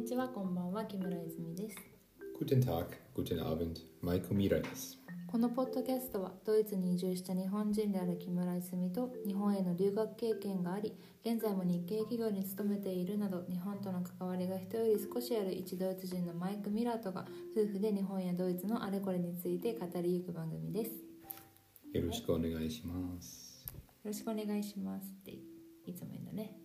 [0.00, 1.76] にちは、こんばんは、木村泉です。
[2.40, 4.98] Guten Tag, guten Abend, Maiko Mira です。
[5.26, 20.92] このポッドキャストはドイツに移住した日本人である木村泉と日本への留学経験があり現在も日系企業に勤めているなど日本との関わりが人より少しある一ドイツ人のマイク・ミラーとが夫婦で日本やドイツのあれこれについて語りゆく番組です
[21.92, 23.66] よよろしくお願いします。
[24.02, 25.32] ろしくお願いしますって
[25.84, 26.56] いつも言うんだね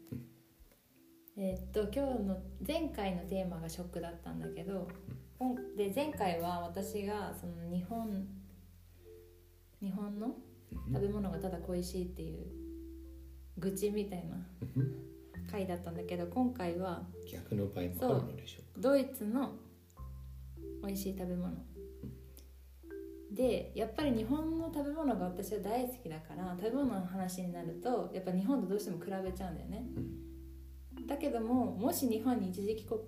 [1.38, 4.88] えーっと今日の前回のテーマがショックだったんだけど
[5.38, 8.26] 今で前回は私がその日本
[9.82, 10.36] 日本の
[10.94, 12.46] 食べ物がただ恋しいっていう
[13.58, 14.38] 愚痴みたいな
[15.52, 19.52] 回だったんだけど今回は逆の場合もあるのでしょうドイツの
[20.86, 21.54] 美味しい食べ物。
[23.32, 29.86] でやっぱり日本の食べ物が私は大好きだから食べ物の話になるとやっぱ日本とどうしても比べちゃうんだよね
[31.08, 33.00] だけどももし日本に一時帰国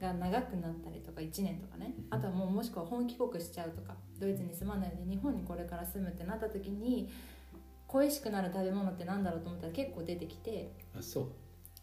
[0.00, 7.08] が長くなったりとか1年とかねあとはもうもしくは本帰国しちゃうとかドイツに住まないで日本にこれから住むってなった時に
[7.86, 10.98] 恋しくなる食べ物ってなんだろうと思ったら結構出てきてか。
[11.00, 11.26] あ、そう。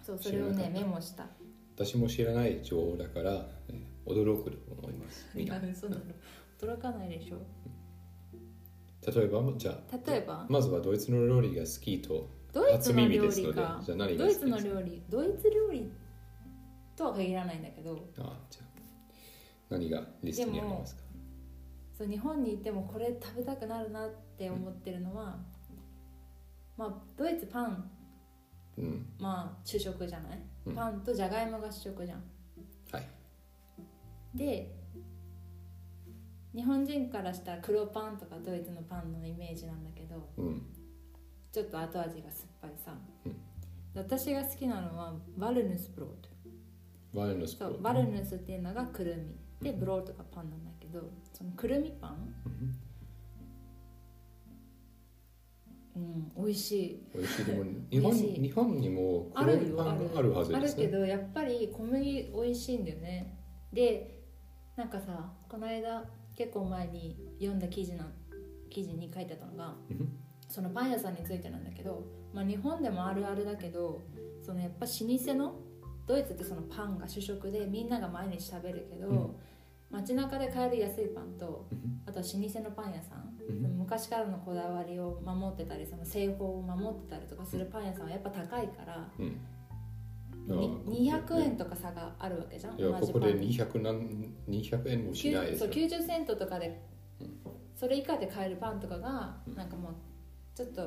[0.03, 1.27] そうそれをねメモした
[1.75, 5.27] 私も知らない情報だから、え驚くと思います。
[5.35, 5.57] みんな。
[5.57, 6.01] いや嘘だろ
[6.59, 7.37] 驚かないでしょ
[9.15, 10.45] 例えば、じゃあ、例えば？
[10.49, 13.81] まずはドイツの料理が好きと、ドイツの料理か。
[13.85, 15.03] ドイツの料理。
[15.09, 15.91] ドイツ料理
[16.95, 18.09] とは限らないんだけど。
[18.17, 18.65] あ、じゃあ、
[19.69, 21.01] 何がリストにありますか？
[21.97, 25.37] そう日本にいてもこれ食べたくなるなって思ってるのは、
[26.77, 27.91] まあドイツパン。
[28.77, 29.05] うん。
[29.19, 30.75] まあ主食じゃない、うん。
[30.75, 32.23] パンとじゃがいもが主食じゃん。
[32.91, 33.07] はい。
[34.33, 34.75] で
[36.55, 40.63] 日本人からしたら黒パンとかドイツのパンのイメージなんだけどうん。
[41.51, 42.93] ちょっと後味が酸っぱいさ、
[43.25, 43.35] うん。
[43.95, 46.29] 私が好きなのはバルヌスブロート
[47.13, 49.35] ワインのスプロそうバルヌスっていうのがくるみ。
[49.61, 52.33] でブロートがパンなんだけどそのくるみパン？
[55.95, 56.31] うん。
[56.37, 57.09] 美味しい。
[57.13, 57.45] 美味しい。
[57.45, 60.85] でも、 日本日本にもあるよあるンがあるはずあるですね。
[60.85, 63.37] けどやっぱり小麦美味しいんだよね。
[63.73, 64.23] で
[64.75, 66.05] なんかさこの間
[66.35, 68.07] 結構前に読んだ記事な
[68.69, 74.01] 記事に書いてあったのがうんそのパン屋さんについてなんだけど、まあ、日本でもあるあるだけど
[74.41, 75.55] そのやっぱ老舗の
[76.07, 79.35] ドイツってそのパンが主食でみんなが毎日食べるけど、うん。
[79.91, 82.01] 街中で買える安いパンとうん。
[82.07, 83.77] あとは老舗のパン屋さん、うん。
[83.77, 89.37] 昔からのこだわりを守ってたりその製法を守ってたりとかするパン屋さんはやっぱ高いから、うん。
[90.47, 93.55] に200円とか差があるわけじゃんいやここでパンに。
[93.55, 95.73] 200何200円もしないですそうよ。
[95.75, 96.81] 90セントとかで、
[97.21, 97.37] うん。
[97.75, 99.55] それ以下で買えるパンとかがうん。
[99.55, 99.93] なんかもう
[100.59, 100.81] ちょっと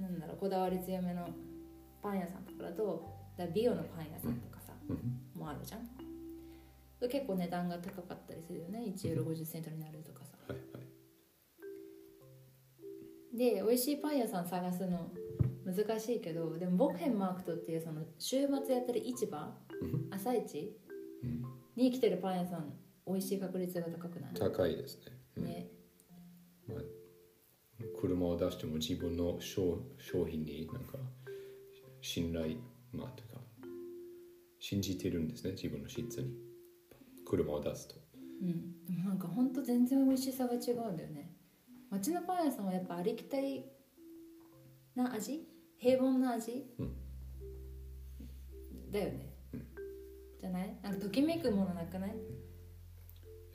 [0.00, 1.28] なんだろうこだわり強めの
[2.00, 3.04] パン屋さんとかだと
[3.36, 5.88] だ美容のパン屋さんとかさ、うんもあるじゃん。
[7.10, 8.78] 結構値段が高かったりするよね。
[8.96, 10.36] 1ユーロ50セントになるとかさ。
[10.46, 10.80] はいは
[13.34, 13.36] い。
[13.36, 15.10] で美味しいパン屋さん探すの
[15.66, 19.52] 難しいけどでもボッヘンマークトっていうその週末やってる市場
[19.82, 20.06] うん。
[20.14, 20.78] 朝市
[21.24, 21.42] うん。
[21.74, 22.72] に来てるパン屋さん
[23.04, 24.34] 美味しい確率が高くない？
[24.34, 25.02] 高いですね。
[25.38, 25.44] うん。
[25.44, 25.68] ね。
[26.68, 26.78] まあ、
[28.00, 30.98] 車を出しても自分の商商品になんか
[32.00, 32.56] 信頼、
[32.92, 33.40] まあ、というか
[34.58, 36.30] 信じてるんですね、自分の質に。
[37.26, 37.94] 車を出すと。
[38.42, 41.32] うん、でもなんかほんと全然美味しさが違うんだよね。
[41.90, 43.64] 町のパン屋さんはやっぱありきたり
[44.94, 45.48] な味？
[45.78, 46.94] 平凡な味、うん。
[48.90, 49.34] だよね、
[50.40, 50.78] じゃない？
[50.82, 52.10] なんかときめくものなくない？
[52.10, 52.43] え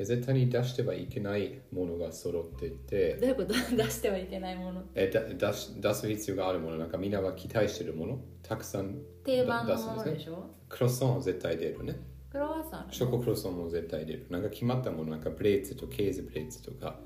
[0.05, 3.53] 絶対に出してはいけないものが揃っていて、どういうこと？
[3.53, 4.83] 出してはいけないもの。
[4.95, 10.49] えだ出し出す必要があるもの、なんかみんなが期待してるもの、たくさん定番のものでしょ？
[10.69, 11.99] クロッソンは絶対出るね。
[12.31, 14.27] クロワッサンあるショコクロッソンも絶対出る。
[14.29, 16.99] なんか決まったもの、なんかブレーツとケーズブレーツとか、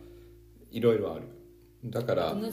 [0.70, 1.24] いろいろある。
[1.86, 2.52] だから、ね。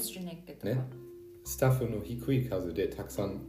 [1.45, 3.43] スタッフの低い数でたくさん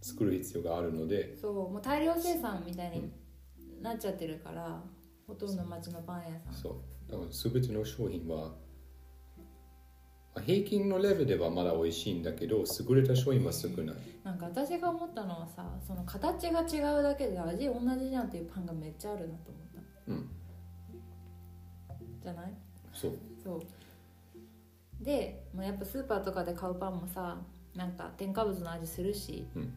[0.00, 3.10] 作る必要があるので、そうもう大量生産みたいに
[3.80, 4.82] なっちゃってるから、
[5.32, 7.10] ほとんど町のパン屋さんそう。
[7.10, 8.54] だから全ての商品は、ま
[10.36, 13.96] あ平均のレベルではまだ美味しいんだけど、優れた商品は少ない。
[14.24, 19.62] なんか私が思ったのはさその形が違うだけで味同じじゃんっていうパンがめっちゃあるなと思っ
[20.06, 20.28] たうん。
[22.22, 22.52] じゃない？
[22.92, 23.12] そう。
[23.42, 27.38] そうで、まあ、やっぱスーパーとかで買うパンもさ
[27.74, 29.74] なんか添加物の味するし、うん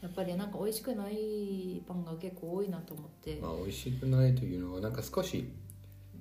[0.00, 5.50] やっぱりなんか美味しくないパンが結構多いなと思って、まあ美味しくないというのは、なんか少し、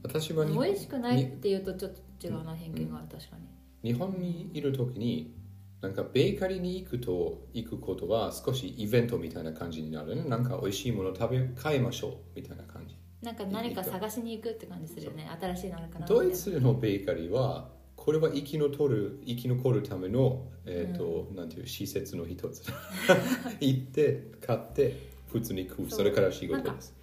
[0.03, 3.37] 私はに美味しくないっていうとちょっと違うな偏見がある確か
[3.83, 3.91] に。
[3.91, 5.35] 日本にいる時に
[5.81, 10.23] なんかベーカリーに行くと行くことは少しイベントみたいな感じになるね。
[10.23, 12.95] なんか美味しいもの食べ買いましょうみたいな感じ。
[13.21, 15.29] なんか何か探しに行くって感じするよね。
[15.39, 17.69] 新しいのあるかなドイツのベーカリーは
[18.07, 22.63] これは生き残る生き残るための、えーとなんていう施設の一つ。
[23.59, 24.95] 行って買って
[25.29, 25.91] 普通に食う。
[25.91, 26.95] それから仕事です。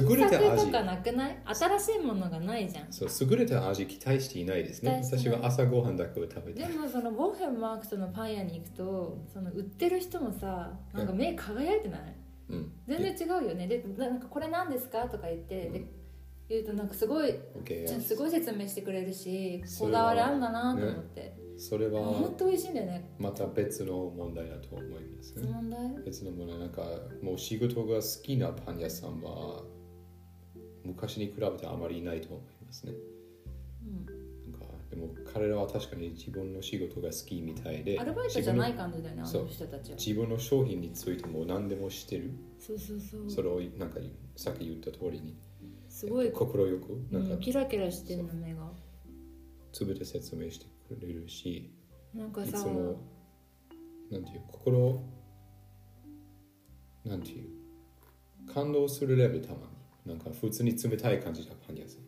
[0.00, 0.64] 優優れた味。
[0.64, 1.36] とかなくない？
[1.44, 2.90] 新しいものがないじゃん。
[2.90, 5.02] そう優れた味期待していないですね。
[5.04, 6.66] 私は朝ごはんだけを食べて。
[6.66, 12.00] でもそのボーヘンマークトのパン屋に行くとその売ってる人もさなんか目輝いてない？
[12.48, 12.72] うん。
[12.88, 13.66] 全然違うよね。
[13.68, 15.06] でなんかこれ何ですか？
[15.06, 15.84] とか言ってで
[16.52, 23.10] 言うとなんかすごい OK ちゃんすごい説明してくれるしこだわりあんだなと思って、それは本当美味しいんだよね。
[23.18, 25.48] また別の問題だと思いますね。
[25.52, 26.04] 問題？
[26.04, 26.58] 別の問題。
[26.58, 26.82] なんか
[27.22, 29.62] もう仕事が好きなパン屋さんは
[30.84, 32.92] 昔に比べてあまりいないと思いますね。
[33.86, 34.52] うん。
[34.52, 39.96] なんかでも彼らは確かに自分の仕事が好きみたいでアルバイトじゃない感じだよねあの人たちは。
[39.96, 42.32] 自分の商品についても何でも知ってる。
[42.58, 43.30] そうそうそう。
[43.30, 44.00] それをなんか
[44.36, 45.36] さっき言った通りに
[46.02, 47.06] すごい、心よく？
[47.12, 48.68] なんかうん、キラキラしてるの目が。
[49.72, 51.72] 全て説明してくれるし
[52.14, 53.00] いなんかさつも
[54.10, 55.02] なんていう心
[57.04, 59.58] なんていう感動するレベルたま
[60.04, 60.12] に。
[60.12, 62.02] なんか普通に冷たい感じだパン屋さん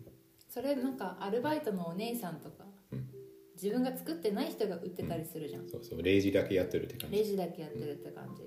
[0.49, 3.06] それなんかアルバイトのお姉さんとか、うん。
[3.55, 6.02] 自分が作ってない人が売ってたりするじゃん、そうそう。
[6.02, 7.19] レイジだけやってるって感じ。
[7.19, 8.43] レジだけやってるって感じ、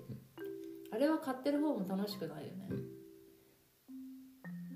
[0.92, 2.70] あれは買ってる方も楽しくないよね、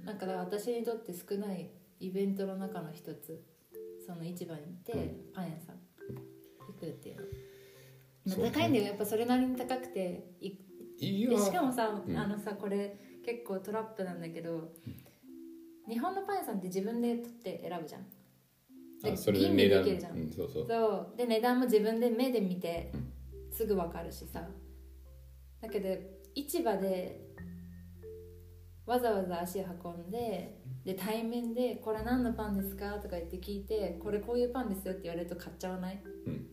[0.06, 1.70] なんかだから私にとって少ない
[2.00, 3.44] イベントの中の一つ。
[4.06, 5.34] その市場に行って、うん。
[5.34, 5.76] パン屋さん。
[6.68, 8.86] 行くっていうの、まあ、高いんだよ。
[8.86, 12.18] やっぱそれなりに高くていいしかもさ、うん。
[12.18, 14.74] あのさこれ結構トラップなんだけど、
[15.88, 18.06] 日本のパン屋さんって自分で取って選ぶじゃん。
[19.04, 19.84] であそれで値段。
[19.84, 20.18] できるじゃん。
[20.18, 20.68] うん、そうそう。
[20.68, 21.18] そう。
[21.18, 22.92] で値段も自分で目で見て
[23.52, 24.48] すぐ分かるしさ。
[25.62, 25.90] だけど
[26.34, 27.31] 市場で
[28.92, 36.48] わざわざ足運んでで対面で「これ何のパンですか?」とか言って聞いて「これこういうパンですよ」って言われると買っちゃわない、うん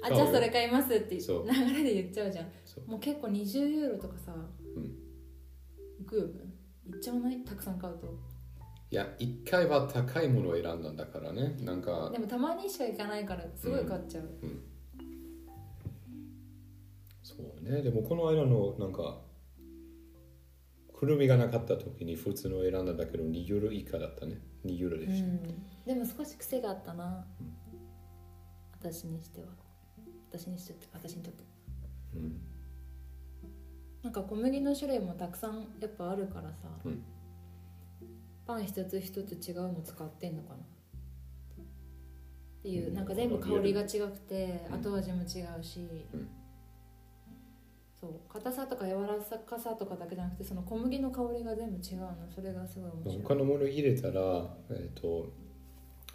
[0.00, 2.46] あじゃあそれ買いますって流れで言っちゃうじゃん。
[2.88, 4.32] もう結構20ユーロとかさ、
[4.76, 4.84] うん。
[6.00, 6.54] いくよね。
[6.86, 7.44] いっちゃわない？
[7.44, 8.06] たくさん買うと。
[8.92, 11.56] いや一回は高いものを選んだんだからね。
[11.64, 12.10] なんか。
[12.12, 14.28] でもたまにしか行かないからすごい買っちゃう、
[17.24, 17.82] そうね。
[17.82, 19.20] でもこの間のなんか
[20.98, 24.40] くるみがなかった時に普通の選んだんだけど2ユーロ以下だったね。
[24.66, 25.40] 2ユーロでした、うん、
[25.86, 27.24] でも少し癖があったな、
[28.80, 29.46] 私にしては。
[30.28, 31.44] 私にして私にとって。
[32.16, 32.40] うん。
[34.02, 37.04] なんか小麦の種類もたくさんやっぱあるからさ、うん。
[38.44, 40.56] パン一つ一つ違うの使ってんのかな。
[40.56, 40.60] っ
[42.64, 42.94] ていううん。
[42.94, 44.80] なんか全部香りが違くてうん。
[44.80, 46.28] 後味も違うし、うん
[48.00, 52.14] そう硬さとか柔らかさとかだけじゃなくてその小麦の香りが全部違うの。
[52.32, 54.12] それがすごい面白い、他のもの入れたら、
[54.70, 55.32] えー、と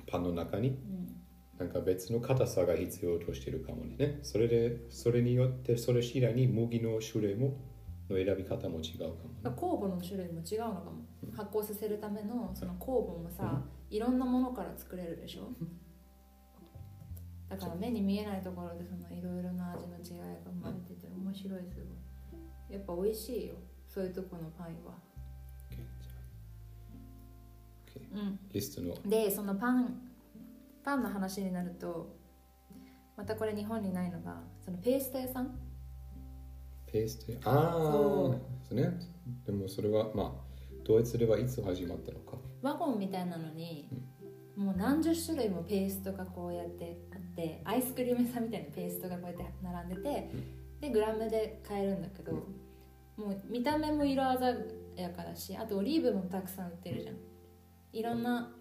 [0.08, 1.16] パンの中にうん、
[1.58, 4.20] なんか別の硬さが必要としてるかもね。
[4.24, 7.58] それでそれによってそれ次第に麦の種類も
[8.10, 11.04] の選び方も違うかも、ね、酵母の種類も違うのかも。
[11.36, 15.50] 発酵させるためのその酵母もさいろんなものから作れるでしょ
[17.54, 22.74] だから目に見えないところでそのいろいろな味の違いが生まれてて面白いすごい。
[22.74, 23.54] やっぱ美味しいよ。
[23.88, 24.98] そういうとこのパンは。
[25.70, 26.12] OK じゃ
[28.18, 28.40] あ OK うん。
[28.52, 30.02] リストのでそのパン
[30.84, 32.16] パンの話になると
[33.16, 35.56] またこれ日本にないのがそのペースト屋さん。
[36.92, 39.00] ペーストああそそうね。
[39.46, 40.32] でもそれはまあ
[40.84, 42.38] ドイツではいつ始まったのか。
[42.62, 43.90] ワゴンみたいなのに、
[44.56, 50.30] もう何十種類もペーストがこうやってあってアイスクリーム屋さんみたいなペーストがこうやって並んでて、
[50.82, 52.40] でグラムで買えるんだけど、も
[53.30, 54.58] う見た目も色鮮
[54.96, 57.16] やかだしあとオリーブもたくさん売ってるじゃん。
[57.92, 58.52] いろんな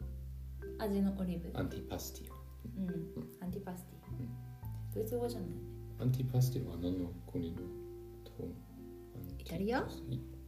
[0.79, 1.51] 味のオリーブ。
[1.59, 2.33] アンティパスティ
[2.79, 2.89] うん。
[3.43, 5.49] アンティパスティ、ドイツ語じゃない？
[6.01, 7.59] アンティパスティは何の国の
[8.25, 8.49] と
[9.39, 9.81] イタリア？
[9.81, 9.85] う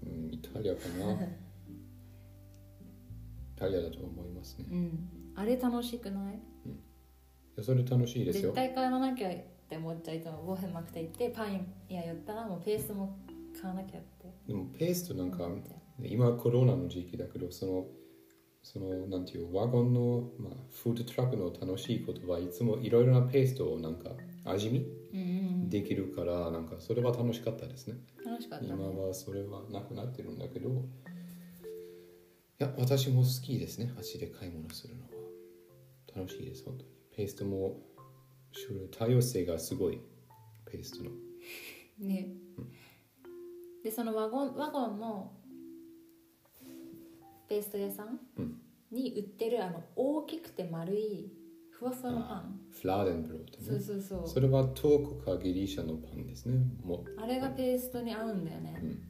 [0.07, 1.13] んイタリアかな。
[1.15, 1.19] イ
[3.57, 4.67] タリアだと思いますね。
[4.71, 5.09] うん。
[5.35, 6.39] あれ楽しくないい？
[7.57, 8.53] やそれ楽しいですよ。
[8.53, 9.33] 絶対買わなきゃっ
[9.69, 13.17] て思っちゃいつもボーヘンマクテ行ってパン屋寄ったらもうペーストも
[13.61, 14.33] 買わなきゃって。
[14.47, 15.49] でもペーストなんか
[16.03, 17.87] 今コロナの時期だけどその
[18.63, 24.11] そのなんていうワゴンの、まあ、フードトラックの楽しいことはいつもいろいろなペーストをなんか
[24.45, 24.79] 味見
[25.13, 25.23] うんう
[25.67, 25.71] ん。
[25.71, 27.99] できるからなんかそれは楽しかったですね。
[28.25, 28.71] うん楽しかったね。
[28.73, 30.73] 今はそれはなくなってるんだけどい
[32.59, 35.09] や私も好きですね足で買い物するのは。
[36.17, 37.81] 楽しいです本当にペーストも
[38.53, 40.01] それ多様性がすごい
[40.67, 41.11] ペーストの。
[42.01, 42.29] ね、
[43.85, 45.33] でそのワゴンワゴンの
[47.49, 48.61] ペースト屋さんうん。
[48.91, 51.33] に売ってるあの大きくて丸い
[51.71, 52.61] ふわふわのパあン。
[52.71, 54.29] フラーデンブロードそうねそうそう。
[54.29, 56.65] それはトークかギリシャのパンですね。
[56.85, 57.21] もう。
[57.21, 58.81] あれがペーストに合うんだよね。
[58.83, 59.03] うん。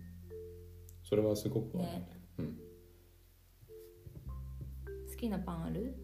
[1.03, 2.09] それはすごく合うね。
[2.39, 2.57] うん。
[5.11, 5.95] 好きなパンある？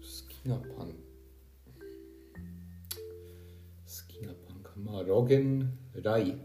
[0.00, 0.94] 好きなパン
[4.82, 5.72] まあロゲン
[6.02, 6.36] ライ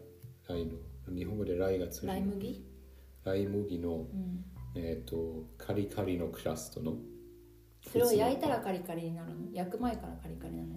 [0.48, 0.74] ライの
[1.14, 2.66] 日本語でライがつるライ麦？
[3.24, 4.46] ライ麦の、うん。
[4.76, 6.98] えっ、とカリカリのクラストの。
[7.92, 9.36] それを焼いたらカリカリになるの？
[9.52, 10.76] 焼く前からカリカリなの？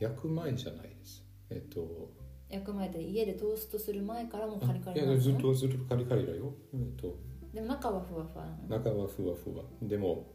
[0.00, 1.24] 焼く前じゃないです。
[1.50, 2.10] えっ、と
[2.48, 5.14] 焼く前って家でトーストする前からもうカリカリいなの？
[5.14, 6.54] やずっとずっとカリカリだよ。
[6.72, 7.14] えっ、と
[7.52, 8.78] でも中はふわふわなの。
[8.78, 9.64] 中はふわふわ。
[9.82, 10.32] でも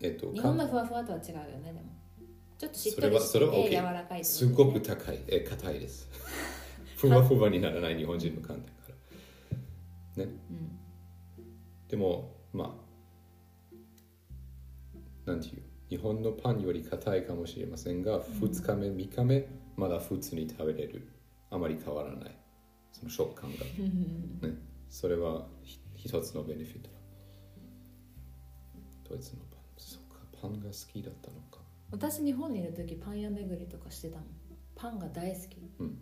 [0.00, 1.99] えっ、と日本のふわふわとは違うよねでも
[2.60, 5.20] ちょっとしっとりしてそれはそれは OK て柔らかいってことすごく高い。
[5.28, 6.10] え硬いです。
[6.98, 8.74] ふわふわにならない日本人の観点か
[10.18, 10.24] ら。
[10.26, 10.32] ね。
[10.50, 10.78] うん
[11.88, 12.78] でもま
[15.26, 21.08] あなんていう日本のパンより硬いかもしれませんが、2日目3日目まだ普通に食べれる。
[21.48, 22.38] あまり変わらない。
[22.92, 23.64] その食感が。
[24.46, 24.54] ね。
[24.90, 26.96] それはひ一つのベネフィットだ。
[29.08, 29.60] ドイツのパン。
[29.78, 34.26] そっかパンが好きだったのか私日本にいる時パン屋巡りとかしてたもん。
[34.74, 35.56] パンが大好き。
[35.78, 35.98] うん。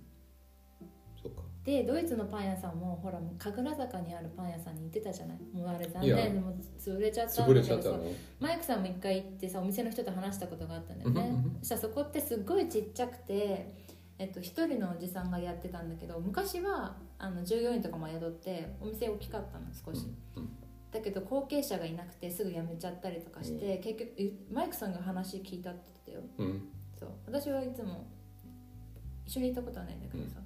[1.23, 1.42] そっか。
[1.64, 5.38] でドイツのパン屋さんもほら神楽坂にあるパン屋さんに行ってたじゃない。
[5.52, 6.16] もうあれ残いや。
[6.16, 7.76] 念でも潰れちゃったん潰だけどさ。
[7.76, 8.04] れちゃったの？
[8.40, 11.21] マイクさんも一回行ってさお店の人と話したことがあったんだよね。
[11.21, 13.88] うんうんうんそしたらそこってすっごいちっちゃくて
[14.21, 20.49] えっと、一人のおじさんがやってたんだけど昔はあの従業員とかも雇ってお店大きかったの少し、うん
[20.90, 26.49] だけど後継者がいなくてすぐ辞めちゃったりとかして、結局えマイクさんが話聞いたって言ってたよ。
[26.49, 26.68] うん。
[26.99, 27.11] そう。
[27.26, 28.07] 私はいつも
[29.26, 30.40] 一緒に行ったことはないんだけどさ、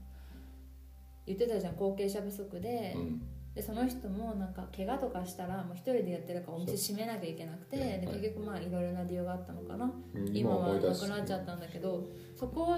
[1.26, 3.22] 言ってたじゃん後継者不足で,、うん。
[3.54, 8.16] でその人もなんか怪我とかしたらもう一人でやってるからお店閉めなきゃいけなくてではい。
[8.16, 10.36] 結局まあいろいろな理由があったのかな、うん。
[10.36, 12.04] 今はなくなっちゃったんだけど
[12.36, 12.76] そこ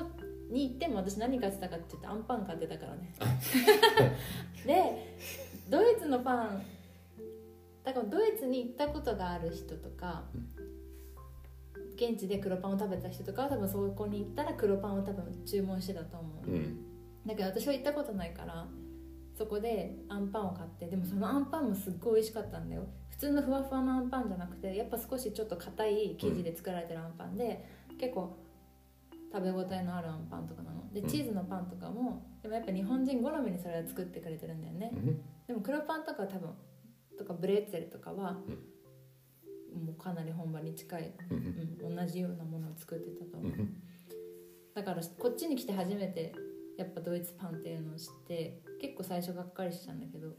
[0.50, 3.14] に行っても私何買ってたかって言ってアンパン買ってたからね。
[4.66, 5.16] で
[5.70, 6.62] ドイツのパン
[7.84, 10.24] だからドイツに行ったことがある人とか
[11.96, 16.78] 現地で黒パンを食べた人とかは多分そこに行ったら黒パンを多分注文してたと思う、うん。
[17.26, 18.66] だけど私は行ったことないから
[19.36, 22.86] そこでアンパンを買ってでもそのアンパンもすっごい美味しかったんだよ。
[23.10, 27.64] 普通のふわふわのアンパンじゃなくてやっぱ少しちょっと硬い生地で作られてるアンパンで、
[27.98, 28.36] 結構
[29.32, 30.92] 食べ応えのあるアンパンとかなの。
[30.92, 31.08] でうん。
[31.08, 35.22] チーズのパンとかもでもやっぱ日本人好みにそれは作ってくれてるんだよね、うん。
[35.46, 36.50] でも黒パンとか多分
[37.18, 38.34] とかブレッツェルとかは、
[39.74, 41.36] もうかなり本場に近い、うん
[41.86, 43.76] うん、同じようなものを作ってたと思う、うん
[44.74, 46.34] だからこっちに来て初めて
[46.76, 50.30] やっぱドイツパンっていうのを知って結構最初がっかりしたんだけど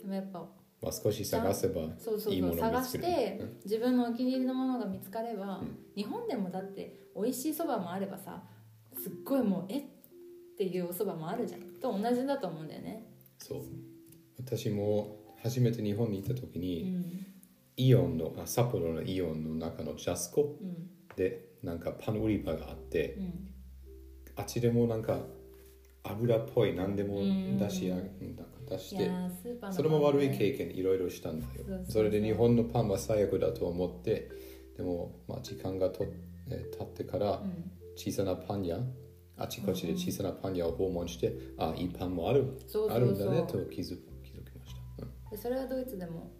[0.00, 0.46] でもやっぱ
[0.80, 3.56] まあ少し探せばそうそういいものを見そう探してうん。
[3.64, 5.78] 自分のお気に入りのものが見つかれば、うん。
[5.94, 8.42] 日本でもだって美味しいそばもあればさ
[8.98, 9.82] すっごいもうえっ
[10.56, 11.60] ていうおそばもあるじゃん。
[11.60, 13.06] と同じだと思うんだよね。
[13.38, 13.62] そう。
[14.38, 17.26] 私も初めて日本に行った時うに、ん。
[17.76, 20.88] イオンのあ札幌のイオンの中のジャスコうん。
[21.16, 23.48] でなんかパン売り場があってうん。
[24.36, 25.18] あっちでもなんか
[26.02, 27.58] 油っぽい何でもうん。
[27.58, 28.10] 出しやなんか
[28.70, 29.10] 出いして
[29.70, 31.84] それも悪い経験いろいろしたんだよ。
[31.88, 34.30] それで日本のパンは最悪だと思って
[34.78, 36.06] でも、まあ、時間がと、
[36.48, 37.70] えー経ってからうん。
[37.96, 38.78] 小さなパン屋
[39.36, 42.58] あちこちで小さなパン屋を訪問して、あいいパンもある
[42.90, 44.13] あるんだねと気づ気づきました、うん
[45.34, 46.30] でそれはドイツでも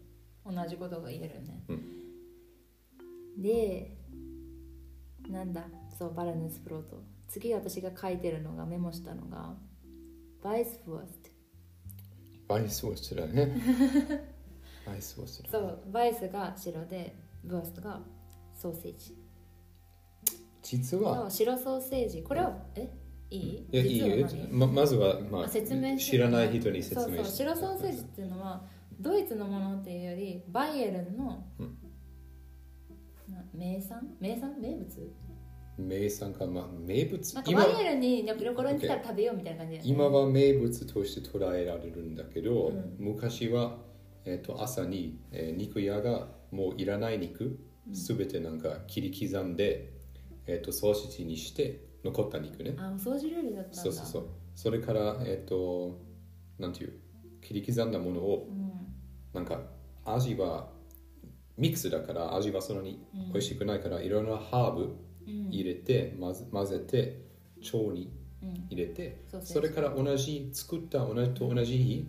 [0.46, 1.72] 同じことが言えるよね、う
[3.40, 3.42] ん。
[3.42, 3.96] で
[5.28, 5.64] なんだ
[5.98, 7.02] そうバラヌスプロート。
[7.26, 9.54] 次私が書いてるのがメモしたのが
[10.44, 11.30] バイスフォースト
[12.46, 13.60] バイスウォーストだね。
[14.86, 18.00] バイスウォー ストだそうバイスが白でブーストが
[18.54, 19.18] ソーセージ。
[20.62, 21.22] 実は。
[21.22, 22.22] そう白ソーセージ。
[22.22, 22.88] これをえ？
[23.30, 23.66] いい？
[23.72, 24.28] いやいいよ。
[24.52, 26.10] ままずは、まあ、あ説明して。
[26.12, 28.64] 知らない人に説明そうそうして白ソーセージっていうのは
[29.00, 31.78] ドイツのものっていうよりバイエルンの、うん。
[33.32, 34.08] な名産？
[34.20, 34.60] 名産？
[34.60, 35.12] 名物？
[35.76, 37.34] 名産か、まあ、名物。
[37.34, 39.82] なんか今バイエルンに旅行に来たら食べようみたいな感じね。
[39.84, 42.96] 今は名物として捉えられるんだけど、うん。
[42.98, 43.78] 昔は、
[44.24, 47.58] えー、と朝に、えー肉屋がもういらない肉
[47.92, 49.92] すべてなんか切り刻んで、
[50.46, 52.76] えー、とソーセージにして残った肉ね。
[52.78, 54.28] あお掃除料理だったそうそうそう。
[54.54, 55.98] それからえっ、と
[56.58, 56.92] なんていう
[57.40, 58.73] 切り刻んだものをうん
[59.34, 59.60] なんか
[60.04, 60.68] 味は
[61.58, 62.98] ミックスだから味はそんなに
[63.32, 65.48] 美味しくないから、いろんなハーブうん。
[65.50, 67.20] 入れて混ぜ混ぜて
[67.72, 68.10] 腸に
[68.42, 68.66] うん。
[68.70, 72.06] 入れてそれから同じ作った同じと同じ日、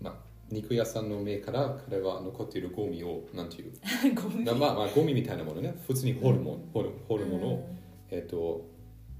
[0.00, 0.14] まあ、
[0.50, 3.72] 肉屋さんの目から彼は残っているゴミをなんていう？
[4.14, 4.44] ゴミ。
[4.44, 5.74] なまあまあゴミみたいなものね。
[5.86, 7.62] 普通にホルモン、ホルホルモンを、うん。
[8.10, 8.64] えっ、と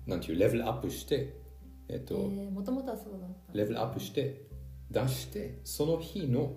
[0.06, 0.38] なんていう？
[0.38, 1.34] レベルアップして
[1.88, 3.52] えっ、と、えー、もともとはそうだった。
[3.58, 4.42] レベルアップして
[4.90, 6.54] 出してその日の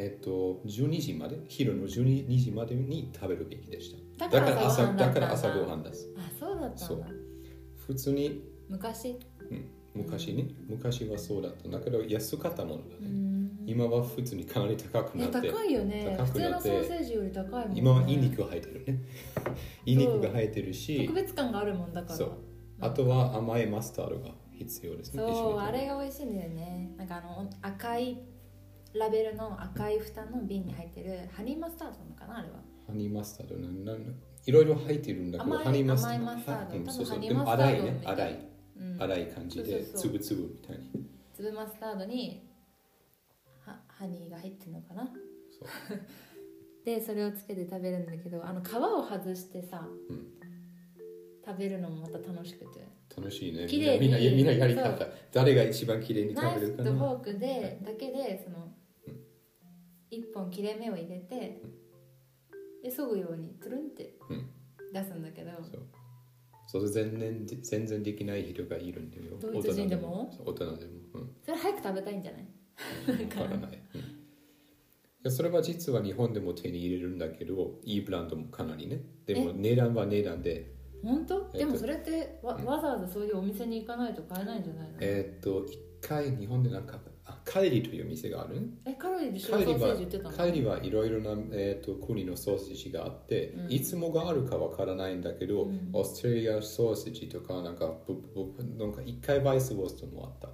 [0.00, 1.40] えっ、と12時まで？
[1.48, 4.28] 昼の12時までに食べるべきでした。
[4.28, 7.06] だからら朝朝ごはんだから朝ごはんですあそうだったんだ。
[7.84, 9.18] 普通に、昔？
[9.50, 10.46] うん、昔ね。
[10.68, 11.66] 昔はそうだった。
[11.66, 13.50] んだけど安かったものだうね、ん。
[13.66, 15.50] 今は普通にかなり高くなって。
[15.50, 16.16] 高いよね。
[16.16, 19.02] 普通のソーセージより高いもん、ね、今はインニクが入ってるね。
[19.84, 21.06] インニクが入ってるし。
[21.06, 22.14] 特別感があるもんだから。
[22.14, 22.32] そう。
[22.78, 25.24] あとは甘いマスタードが必要ですね。
[25.24, 26.94] そうにあれが美味しいんだよね。
[26.96, 28.20] なんかあの赤い
[28.98, 32.56] ラベルの赤い蓋の瓶に入ってるハニーマスタードなのかなあれは。
[32.86, 34.12] ハニーマスタードななな
[34.46, 36.70] いろいろ入ってるんだけどハニーマスタード甘いマスタード。
[36.70, 37.20] はいうそうそう。
[37.20, 38.36] でも粗いマスタードね粗い。
[38.80, 38.98] うん。
[38.98, 40.00] 粗い感じでそうそうそう。
[40.00, 41.10] つぶつぶみたいに。
[41.34, 42.48] 粒マスタードに
[43.66, 45.10] はハニーが入ってるのかな？
[46.84, 50.26] でそれをつけて食べるんだけどあの皮を外してさ、うん。
[51.44, 52.86] 食べるのもまた楽しくて。
[53.16, 53.66] 楽しいね。
[53.66, 53.78] み
[54.08, 56.90] んなみんなやりそ方誰が一番綺麗にナイ食べるかな。
[56.90, 58.68] フとフォークでだけでその
[60.10, 61.60] 一本切れ目を入れて
[62.82, 64.50] で削ぐようにトゥルンってうん。
[64.92, 65.82] 出すんだけどそう。
[66.66, 69.24] そう全然全然できない人がいるんだよ。
[69.40, 70.30] ドイツ人でも？
[70.44, 70.92] 大人でも。
[71.14, 71.30] うん。
[71.42, 72.42] それ早く食べたいんじゃない？
[73.22, 74.00] わからない、うん。
[74.00, 74.04] い
[75.24, 79.02] やそれは実は日本でも手に入れるんだけどいいブランドもかなりね。
[79.26, 80.74] でも値段は値段で。
[81.02, 81.36] 本当？
[81.36, 82.64] えっとでもそれってわうん。
[82.64, 84.96] わざわざそういうお店に行かないと買えないんじゃないの？
[85.00, 87.00] えーっと一回日本でなんかあ
[87.50, 88.60] カイリという店がある？
[88.84, 90.36] えカロリーで白ソーセーカイリはジ売ってたの？
[90.36, 93.72] カイリはいろいろな、えー、と国のソーセージがあって、うん。
[93.72, 95.90] いつもがあるかわからないんだけど、うん。
[95.92, 100.52] オーストラリアソーセージとかなんかぶぶなんか一回バイスボーストもあった、う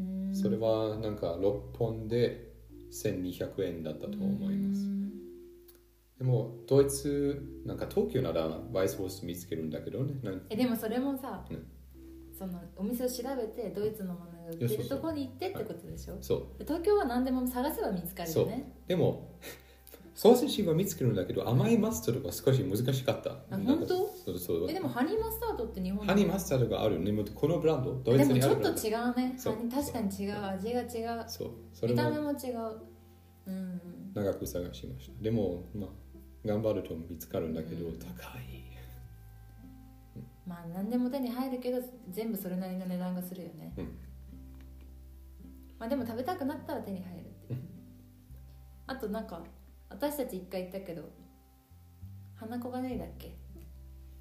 [0.00, 0.34] ーん。
[0.34, 2.52] それはなんか6本で
[2.92, 4.82] 1200円だったと思います。
[4.82, 5.10] うん。
[6.16, 11.66] でもドイツなんか東京ならバイスボースト見つけるんだけどねなんえでもそれもさ、うん
[12.36, 16.16] そのお店を調べてドイツのものが売ってるとこに行ってってことでしょ？
[16.20, 16.58] そう。
[16.58, 18.72] で東京は何でも探せば見つかるよね。
[18.86, 19.30] でも
[20.14, 23.30] ソーセージは見つけるんだけど甘いマスタードが少し難しかった。
[23.30, 23.88] あ本当？
[23.88, 24.70] そうそう。
[24.70, 27.12] えでもハニーマスタードって日本ハニーマスタードがあるね。
[27.34, 28.80] このブランドドイでもツにあるブランド。
[28.80, 29.34] ちょっと違うね。
[29.36, 29.56] そう。
[29.70, 30.44] 確かに違う。
[30.44, 30.84] 味が違
[31.18, 31.24] う。
[31.26, 31.50] そう。
[31.72, 32.80] それ見た目もも違う。
[33.46, 33.80] うん。
[34.14, 35.22] 長く探しました。
[35.22, 35.90] でもまあ
[36.46, 38.06] 頑張ると見つかるんだけど、うん高
[38.38, 38.53] い
[40.46, 41.78] まあ何でも手に入るけど
[42.10, 43.84] 全部それなりの値段がするよね、うん。
[45.78, 47.60] まあでも食べたくなったら手に入るっていう。
[48.86, 49.42] あとなんか
[49.88, 51.08] 私たち一回行ったけど
[52.34, 53.34] 花小金井だっけ？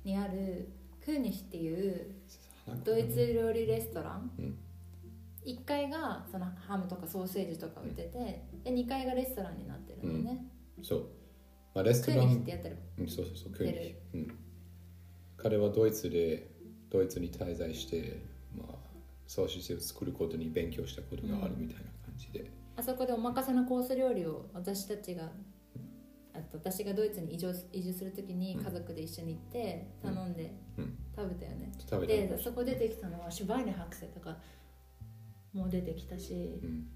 [0.03, 0.69] にある
[1.03, 2.15] クーニシっていう
[2.83, 4.57] ドイツ料理レストラン、うん。
[5.45, 10.45] 1階がそのハムとかソーセージとか売ってて、で2階がレストランになってるんだよね、
[10.81, 11.09] そう、
[11.75, 12.77] まあ、レスクーニシっトランてやってる。
[12.99, 14.37] うんそうそうそうクーニシ、うん、
[15.43, 16.47] 彼はドイツで
[16.89, 18.21] ドイツに滞在して、
[18.57, 18.75] まあ、
[19.27, 25.31] ソーセージを作ることに勉強したことがあるみたいな感じで、あそこでお任せのコース料理を私たちが
[26.33, 30.97] あと私がドイツに移住移住するときに家族で一緒に行って頼んでうん。
[31.15, 34.37] 食べたよね、食べたでそこ出てきたのはシュバイネ白菜とか
[35.53, 36.87] も出てきたしうん。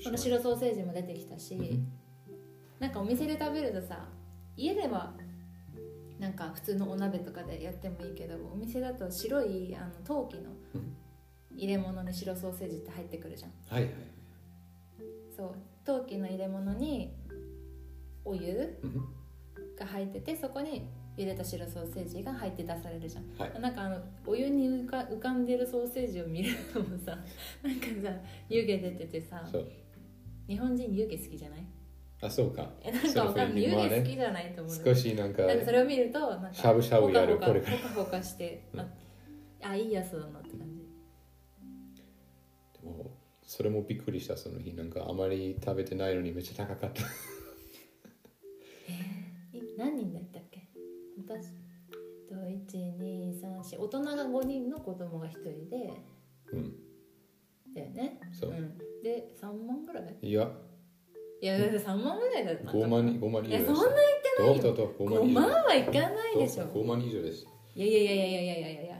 [0.00, 1.88] その白ソーセージも出てきたし、うん。
[2.78, 4.06] なんかお店で食べるとさ
[4.56, 5.14] 家では
[6.18, 10.96] なんか普通のお鍋とかでやってもいいけどお店だと白いあの陶器のうん。
[11.58, 13.50] 入れ物に白ソーセージって入ってくるじゃん。
[13.70, 13.92] はいはい
[15.34, 15.54] そう。
[15.86, 17.14] 陶器の入れ物に
[18.24, 19.04] お湯うん。
[19.78, 23.60] が入っててそこに茹でた白ソーセージが入って出されるじゃん、はい。
[23.60, 27.16] なんかあのお湯に浮か浮かんでるソーセージを見るのもさ
[27.62, 28.14] なんかさ
[28.50, 29.42] 湯気出ててさ
[30.48, 31.64] 日本人湯気好きじゃない？
[32.22, 32.72] あそうか。
[32.82, 33.62] えなんかわかんない。
[33.64, 34.00] 湯気まあね。
[34.00, 37.76] 好きじゃないと思う、少しなんかなんかそれを見るとなんかしゃぶしゃぶやるこれから。
[37.76, 38.86] ほかほかして、あ
[39.68, 40.82] あいいやつだなって感じ。
[42.80, 43.10] でも
[43.42, 44.72] それもびっくりしたその日。
[44.72, 47.02] なんかあまり食べてないのにめっちゃ高かった。
[47.02, 47.04] い
[49.76, 50.68] 何人だったっけ？
[51.18, 51.50] 私。
[52.28, 55.92] と1234大人が5人の子供が1人で。
[56.52, 56.74] うん。
[57.74, 58.20] だよね。
[58.32, 60.16] そう、ん、で3万ぐらい？
[60.22, 60.50] いや
[61.40, 64.54] いやだって3万ぐらいだった5万5万以上ですいやそんな言ってないよ。
[64.54, 66.64] どうぞどうぞ5万5以上万はいかないでしょ。
[66.64, 67.46] 5万以上です。
[67.74, 68.82] いやいやいやいやいやいやいや。
[68.82, 68.96] いや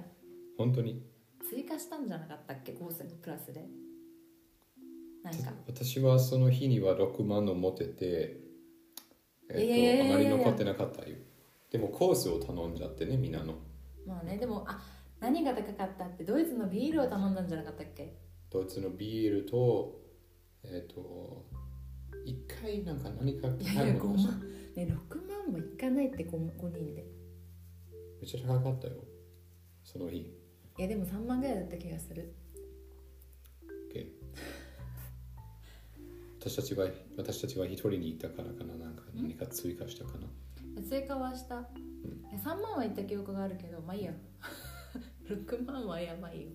[0.59, 1.03] 本当に。
[1.49, 2.73] 追加したんじゃなかったっけ？
[2.73, 3.65] コースにプラスで。
[5.23, 5.53] なんか。
[5.67, 8.41] 私はその日には6万の持ってて、
[9.51, 11.17] いやいやいやいやえっとあまり残ってなかったよ
[11.71, 13.55] でもコースを頼んじゃってねみんなの。
[14.07, 14.79] まあねでもあ
[15.21, 18.15] 何が高かったってドイツのビールを頼んだんじゃなかったっけ？
[18.51, 20.01] ドイツのビールと
[20.65, 21.45] えっ、と
[22.27, 27.05] 一回なんか何かいやいや5買い物した万ね6万もいかないって 5, 5人で
[28.21, 28.95] めっちゃ高かったよ。
[29.85, 30.17] その日。
[30.17, 32.35] いやでも3万ぐらいだった気がする。
[33.93, 34.07] OK
[36.41, 38.75] 私たちは私たちは一人にいたからかな。
[38.75, 40.83] なんか何か追加したかな。
[40.83, 41.59] 追加はした、い
[42.33, 44.13] や3万は行った記憶があるけどまあいいや。
[45.29, 46.49] 6万はやばいよ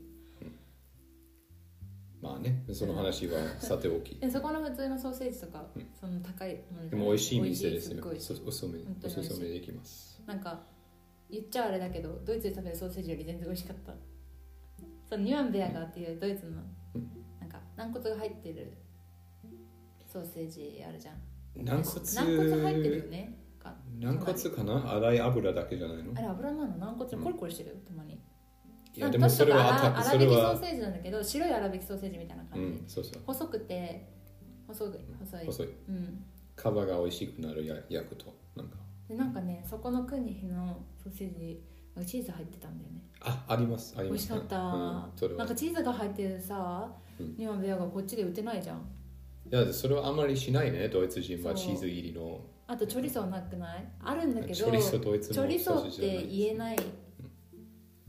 [2.21, 4.15] まあねその話はさておき。
[4.15, 5.65] でそこの普通のソーセージとか、
[5.99, 8.03] その高いものでも美味しい店ですよ。
[8.19, 10.21] すおすすめおすすめできます。
[10.27, 10.62] なんか
[11.29, 13.93] 言っちゃあれだけどドイツで食べるソーセージより全然美味しかった。
[15.10, 16.62] そのニュアンベアガーっていうドイツの
[16.95, 17.10] うん。
[17.39, 18.77] なんか軟骨が入ってる
[20.05, 21.15] ソーセージあるじゃん。
[21.55, 23.38] 軟骨軟骨入ってるよね。
[23.62, 24.79] か軟骨かな？
[24.79, 26.13] 粗い油だけじゃないの？
[26.15, 26.77] あれ油なの？
[26.77, 27.71] 軟骨コリコリしてる？
[27.71, 28.19] よたまに
[28.93, 30.58] いやでもそれはあ粗粗挽きソーそれは。
[30.60, 33.21] セージなんだけど白い粗挽きソーセージみたいなう感じ、んそうそう。
[33.25, 34.10] 細くて
[34.67, 35.45] 細い細い。
[35.45, 35.67] 細い。
[35.89, 36.23] うん。
[36.56, 38.75] 皮が美味しくなるや焼くとなんか。
[39.08, 41.62] でなんかねそこのクニヒのソーセージ
[42.06, 43.01] チーズ入ってたんだよね。
[43.21, 44.27] あありますあります。
[44.30, 45.39] 美味しかった、うん、それは。
[45.39, 47.36] なんかチーズが入ってるさ、うん。
[47.38, 48.77] ニュアンベアがこっちで売ってないじゃん。
[48.77, 51.67] いやそれはあんまりしないねドイツ人はそう。
[51.67, 52.41] チーズ入りの。
[52.67, 53.86] あとチョリソーなくない？
[54.01, 56.77] あるんだけどチョリソードイツのチョリソーって言えない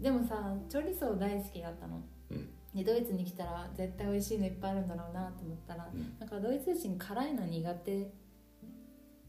[0.03, 2.49] でもさチョリソー大好きだったの、うん。
[2.75, 6.17] でドイツに来たら絶対美味しいのいっぱいあるんだろうなと思ったら、うん。
[6.19, 8.11] なんかドイツ人辛いの苦手。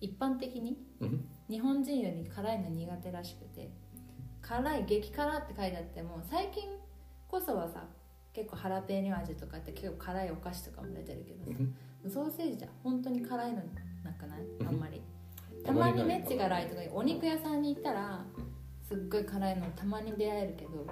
[0.02, 0.78] 一般的に？
[1.00, 1.26] うん。
[1.48, 3.72] 日本人より辛いの苦手らしくて。
[4.42, 6.64] 辛い激辛って書いてあっても最近
[7.30, 7.86] こそはさ
[8.34, 11.58] 結構ハラペーニョ味とかって結構辛いお菓子とかも出てるけどさ、
[12.14, 13.62] ソーセージじゃ本当に辛いの
[14.04, 14.40] なくない？
[14.68, 15.02] あんまり。
[15.64, 18.26] たまにメッチ辛いとかお肉屋さんに行ったら
[18.88, 20.86] すっごい辛いのたまに出会えるけど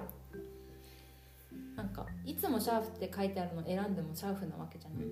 [1.76, 5.04] なんかいつもシャーフって書いてあるの選んでもシャーフなわけじゃない、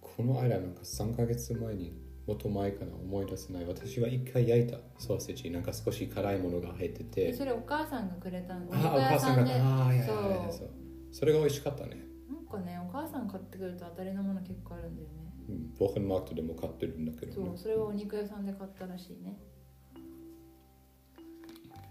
[0.00, 1.92] この間なんか3ヶ月前に
[2.26, 3.64] もっと前かな思い出せない。
[3.66, 7.26] 私は一回焼いたソーセージなんか少し辛いものが入ってて。
[7.26, 8.68] でそれお母さんがくれたの？
[8.68, 10.16] おあ肉お母さんがああいやそう。
[10.50, 10.70] そう。
[11.12, 12.04] それが美味しかったね。
[12.28, 15.14] なんかねお母さん買ってくると当たりのもの結構あるんだよね。
[15.48, 15.74] うん。
[15.78, 17.32] ボーヘンマークトでも買ってるんだけどね。
[17.34, 19.38] そうそれはお肉屋さんで買ったらしいね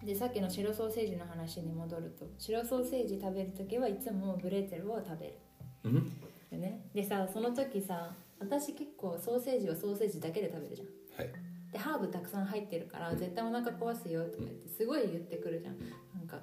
[0.06, 5.34] でさっきの白ソーセージの話に戻ると白ソーセージ食べる時はいつもブレーテルを食べる。
[5.84, 5.96] うん？
[6.52, 6.88] よね。
[6.94, 10.88] でさその時さ私結構ソーセージはソーセージだけで食べるじゃん。
[11.18, 11.34] はい。
[11.72, 15.78] でハーブたくさん入ってるから絶対お腹壊すよとか言ってすごい言ってくるじゃん。
[16.14, 16.40] なんか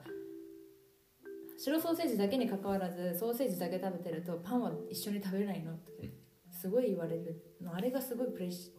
[1.59, 6.18] 白ソーセージだけにかかわらずソーセージだけ食べてるとパンは一緒に食べれないのとか言って
[6.51, 7.72] すごい言われるの。
[7.72, 8.72] あれがすごいプレッシ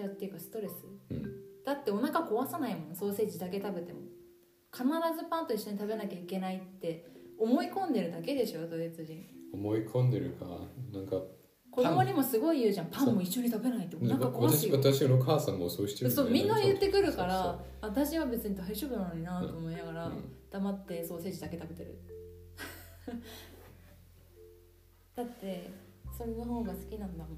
[0.00, 0.74] ャーっていうかストレス。
[1.10, 2.94] うんだってお腹壊さないもん。
[2.94, 4.00] ソーセージだけ食べても。
[4.72, 7.06] 必ずパンと一緒に食べなきゃいけないって
[7.38, 9.24] 思い込んでるだけでしょドイツ人。
[9.52, 10.46] 思い込んでるか。
[10.92, 11.16] なんか
[11.70, 12.86] 子供にもすごい言うじゃん。
[12.86, 13.14] パン。
[13.14, 20.32] も一緒に食べないとお腹壊す私よ私の母さんもそうしてるそうみんな言ってくるから私は別に大丈夫なのになと思いながらそううん。
[20.50, 21.98] 黙ってソーセージだけ食べてる。
[25.16, 25.70] だって
[26.16, 27.30] それの方が好きなんだも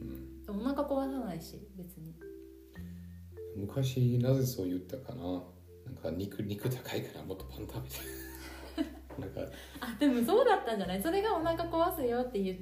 [0.00, 0.04] う
[0.52, 0.56] ん。
[0.58, 2.14] んお腹壊さないし別に
[3.56, 5.42] 昔なぜそう言ったかな？
[5.86, 7.96] なんか肉肉高いからもっとパン食べて。
[9.20, 9.40] なんか。
[9.80, 11.02] あでもそうだったんじゃない？
[11.02, 12.58] それがお腹壊すよっていう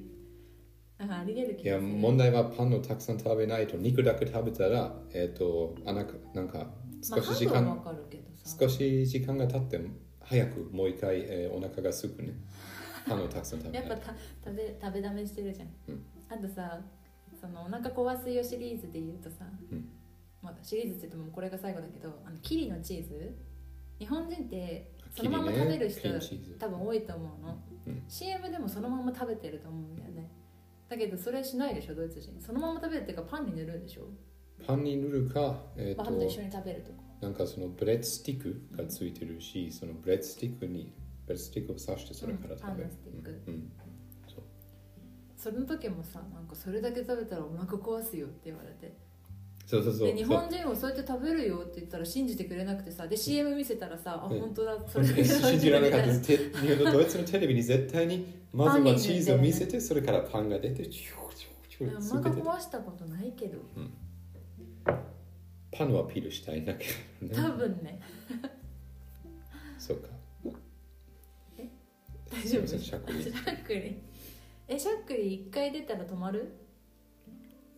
[0.99, 1.89] なんかありえるいや気がする。
[1.89, 8.57] 問題はパンをたくさん食べないと肉だけ食べたらえっ、とあなんかなんかまあ少し時間、ハーブはわかるけどさ。
[8.61, 9.81] 少し時間が経って
[10.21, 12.35] 早くもう一回、えーお腹がすくね。
[13.09, 16.05] パンをたくさん食べやっぱた食べ食べだめしてるじゃん、うん。
[16.29, 16.81] あとさ
[17.41, 19.89] そのお腹壊すよシリーズで言うとさ、うん
[20.43, 23.35] まあ、シリーズって言ってもこれが最後だけどあのキリのチーズ？
[23.99, 26.19] 日本人ってそのまま食べる人、ね
[26.59, 28.03] 多分多いと思うの、うん。
[28.09, 30.31] CM でもそのまま食べてると思うんだよね。
[30.89, 32.41] だけどそれしないでしょドイツ人。
[32.41, 34.09] そのまま食べるっていうかパンに塗るんでしょ？
[34.67, 36.99] パンに塗るか、えー、とパンと一緒に食べるとか。
[37.21, 40.93] なんかそのブレッドスティックがついてるし、そのブレッドスティックに
[41.27, 42.91] ブレッドスティックを刺してそれから食べる、
[43.47, 43.73] うん。
[45.37, 48.97] その時もさなんかそれだけ食べたらお腹壊すよって言われて
[49.67, 50.09] そうそうそう。
[50.09, 54.41] で日本人はそうやって食べるよって言ったら信じてくれなくてさで CM 見せたらさあうん。
[54.41, 56.21] 本当だそれ信じられなかった。
[56.21, 63.59] てドイツのテレビに絶対にまずはチーズを見せて、それからパンが出て、チューチューチューたいなお腹つけて壊したことないけど。
[65.75, 66.85] パンはピールしたいんだけ
[67.23, 67.55] ど多ね。
[67.57, 68.01] 分ね。
[69.79, 70.09] そうか。
[72.31, 72.67] 大丈夫？
[72.79, 73.13] しゃっく
[73.75, 73.97] り
[74.69, 76.53] えしゃっくり一回出たら止まる？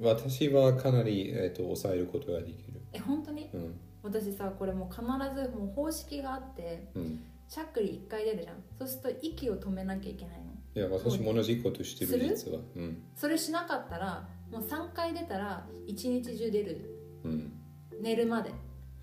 [0.00, 2.80] 私はかなり、えー、と抑えることができる。
[2.92, 3.50] え本当に？
[3.52, 7.24] うん、私さこれもう必ずもう方式があってうん。
[7.46, 8.57] しゃっくり1回出るじゃん。
[8.78, 10.44] そうすると息を止めなきゃいけないの。
[10.74, 12.61] いや私も同じことしてするる実は。
[12.76, 13.02] うん。
[13.14, 16.90] それしなかったらもう3回出たら一日中出る。
[17.24, 17.52] うん。
[18.00, 18.50] 寝るまで。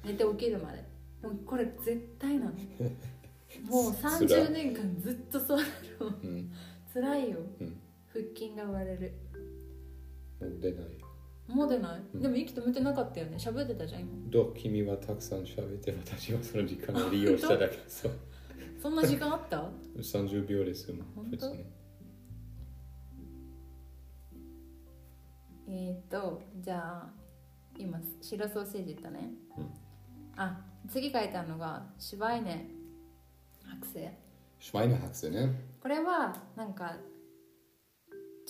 [0.04, 0.84] 寝て起きるまで。
[1.22, 2.52] もうこれ絶対なの。
[3.70, 4.18] もうつら。
[4.18, 5.64] い30年間ずっとそうな
[6.00, 6.08] の。
[6.08, 6.52] うん。
[6.94, 7.80] 辛いよ、うん。
[8.08, 9.14] 腹筋が割れる
[10.50, 10.86] 出ない。
[11.48, 12.22] もう出ない、うん。
[12.22, 13.38] でも息止めてなかったよね？
[13.38, 14.10] 喋ってたじゃん今。
[14.30, 14.54] どう？
[14.54, 17.80] 君はたくさん喋って私はその時間を利用しただけ。
[17.88, 18.12] そう。
[18.82, 21.66] そんな時間あった？30秒ですも普通に。
[25.68, 27.10] えっ、ー、とじゃあ
[27.78, 29.70] 今白ソーセージ言ったね、うん。
[30.36, 32.68] あ次書いてあるのがシュバイネ
[33.64, 34.18] 剥製
[34.60, 35.60] シュワイナハクセね。
[35.82, 36.96] これはなんか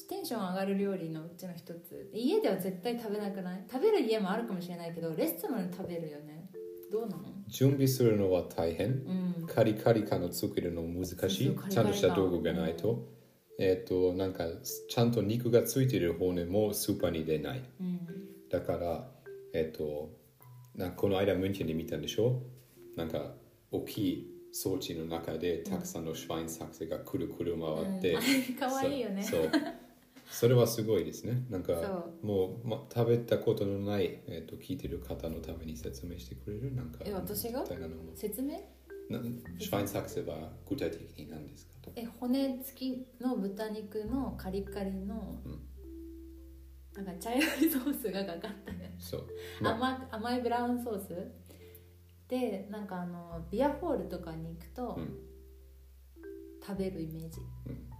[0.07, 2.09] テンション上がる料理のうちの一つ。
[2.13, 3.63] 家では絶対食べなくない？
[3.71, 6.49] 食べる家もあるかもしれないけどレストランで食べるよね。
[6.91, 7.23] どうなの？
[7.47, 8.87] 準備するのは大変。
[8.89, 9.47] うん。
[9.47, 11.57] カリカリ感を作るの難しい。
[11.69, 13.07] ちゃんとした道具がないと。
[13.59, 14.45] えっ、となんか
[14.89, 17.63] ちゃんと肉がついてる骨もスーパーに出ない。
[17.79, 17.99] うん。
[18.49, 19.07] だから
[19.53, 20.09] えっ、と
[20.75, 22.41] なんかこの間ムンチェンで見たんでしょ？
[22.95, 23.33] なんか
[23.71, 29.23] 大きい装置の中でたくさんのシュワインサクセがくるくる回って、うん、 かわいいよね。
[29.23, 29.49] そう
[30.31, 31.45] それはすごいですね。
[31.49, 37.63] なんかそもう、ま、食べたことのない、えー、と聞いてる方のために説明してくれるなんかえ私が？
[38.15, 38.53] 説明？
[39.09, 39.19] な
[39.59, 41.91] シュワインサクセは具体的に何ですかと。
[41.95, 45.59] え骨付きの豚肉のカリカリの、うん。
[46.93, 49.27] なんか茶色いソースがかかったねそう、
[49.61, 51.31] まあ、甘甘いブラウンソース？
[52.27, 55.17] でなんかあのビアホールとかに行くと、うん。
[56.65, 57.90] 食べるイメージ、うん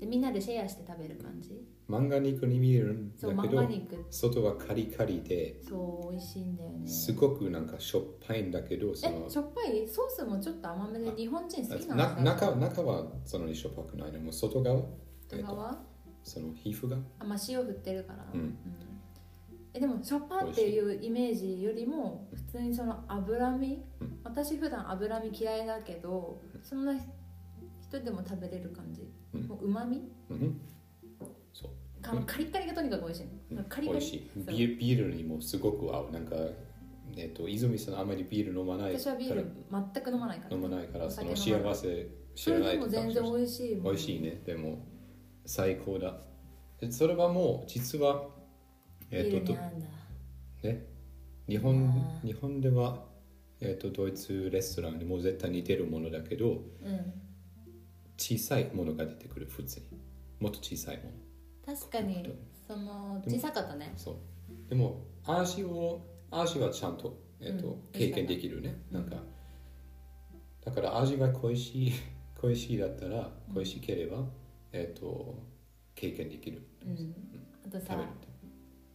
[0.00, 1.64] でみんなでシェアして食べる感じ。
[1.88, 3.66] 漫画肉に見えるんそうだけど
[4.10, 6.86] 外はカリカリでそう美味しいんだよね。
[6.86, 9.88] すごくなんかしょっぱいんだけどそのえしょっぱい？
[9.88, 12.36] ソースもちょっと甘めで日本人好きななの？
[12.36, 15.78] か中中はそんなにしょっぱくないのもう外側、えーと外側
[16.22, 16.98] その皮膚が？
[17.20, 18.58] あまあ塩振ってるから、うん。
[19.72, 24.20] えでもしょっぱっていうイメージよりも普通にその脂身、うん。
[24.24, 26.94] 私普段脂身嫌いだけどそんな
[27.80, 29.42] 人でも食べれる感じ、うん。
[29.42, 30.60] もううまみうん。
[31.52, 31.70] そう。
[32.02, 33.54] あのカリカリがとにかく美味しい。
[33.54, 33.98] の、カリカリ？
[33.98, 34.30] 美味しい。
[34.34, 36.12] ビールビールにもすごく合う。
[36.12, 36.36] なんか
[37.16, 40.56] えっ、と泉さんあまりビール飲まない私はビール全く飲まないから。
[40.56, 44.42] 飲まないからおその幸せ知それでらないとも全然美味しい美味しいね。
[44.44, 44.86] でも
[45.44, 46.20] 最高だ。
[46.80, 48.28] でそれはもう実は
[49.10, 49.52] えっ、と
[50.62, 50.86] ね？
[51.48, 53.04] 日本日本では
[53.60, 57.12] えっ、とドイツレストランにも絶対似てるものだけどうん
[58.18, 59.86] 小さいものが出てくる普通に。
[60.40, 61.74] もっと小さいもの。
[61.76, 63.92] 確かにその小さかったね。
[63.96, 64.68] そう。
[64.68, 66.00] でも味を
[66.30, 69.00] 味はちゃんと,、えっとうん経験できるね、うん。
[69.00, 69.16] なんか
[70.64, 71.92] だから味が恋しい
[72.40, 74.24] 恋しいだったら恋しければ、
[74.72, 75.42] えっと
[75.94, 77.14] 経験できる、うん。
[77.66, 78.08] あとさ食べる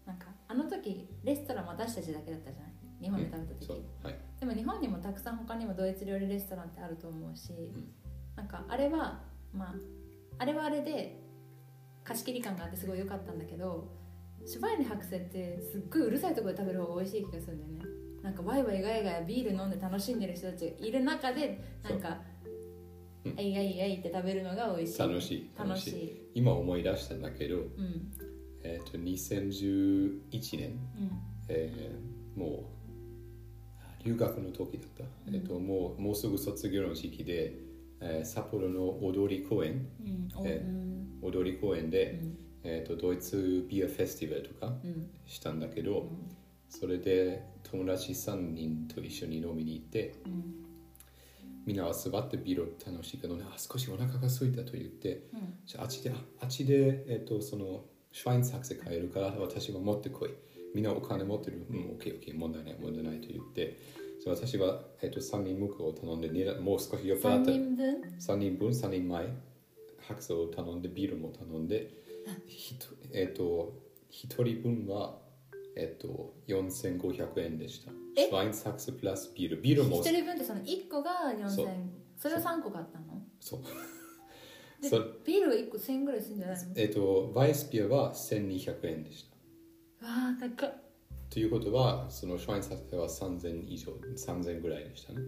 [0.05, 2.73] なんかあの時レストラン私たちだけだったじゃない？
[3.01, 3.77] 日本で食べた時、そう。
[4.03, 4.15] はい。
[4.39, 7.93] でも日本にもたくさん他にもドイツ料理レストランってあると思うし、ん
[8.35, 9.21] なんかあれは
[9.53, 9.75] まあ
[10.39, 11.21] あれはあれで
[12.03, 13.91] 貸し切り感があってすごい良かったんだけど
[14.45, 18.03] シュバイネってすっごいうるさいところで食べる方が美味しい気がするんだよね。
[18.21, 22.21] なんかワイワイガヤガヤビール飲んで楽しんでる人たちがいる中でなんか
[23.23, 24.99] そううん「あいあいあい」って食べるのが美味しい。
[24.99, 25.51] 楽しい。
[25.57, 26.31] 楽しい。
[26.35, 28.11] 今思い出したんだけど、うん。
[28.63, 30.19] えっと2011
[30.57, 31.11] 年、うん
[31.47, 32.63] えーもう
[34.03, 37.55] 留学の時だった、うんえっともうもうすぐ卒業の時期で、
[38.03, 39.87] えー札幌の踊り公園。
[40.01, 40.29] うん。
[40.35, 41.07] おえうん。
[41.21, 42.37] 踊り公園うで、ん。
[42.65, 45.09] えー、とドイツビアフェスティバルとかうん。
[45.25, 46.07] したんだけど、
[46.69, 50.53] それで友達3人と一緒に飲みに行ってうん。
[51.65, 55.53] みんなは座ってビールを楽しいけどねあ少しお腹が空いたと言ってうん。
[55.65, 60.31] じゃああっちでああっちで、えー、とそのシュワインサクセ買えるから私は持ってこい。
[60.75, 61.65] みんなお金持ってる。
[61.69, 63.77] うんオッケーオッケー問題ない問題ないと言って
[64.23, 69.27] そう私は、えー、と3人向こうを頼んでねもう少し酔っ払3った人分？3人分3人前。
[70.07, 71.89] 白菜を頼んでビールも頼んで
[72.45, 73.73] ひとえっ、と
[74.11, 75.17] 1人分は
[75.75, 77.91] えっ、と4500円でした。
[78.15, 78.29] え？
[78.31, 79.97] ワインサックスプラスビールビールも。
[79.97, 81.67] 一人分ってその1個が4000そう。
[82.17, 83.21] それを3個買ったの？
[83.39, 83.61] そう。
[84.81, 86.71] でそビールが1個1000円ぐらいするんじゃないの？
[86.75, 89.25] えっ、とバイスビアは1200円でし
[89.99, 90.05] た。
[90.05, 90.82] わあ高っ
[91.33, 95.21] ということはそのシュワインサックスは3000以上3000ぐらいでしたね。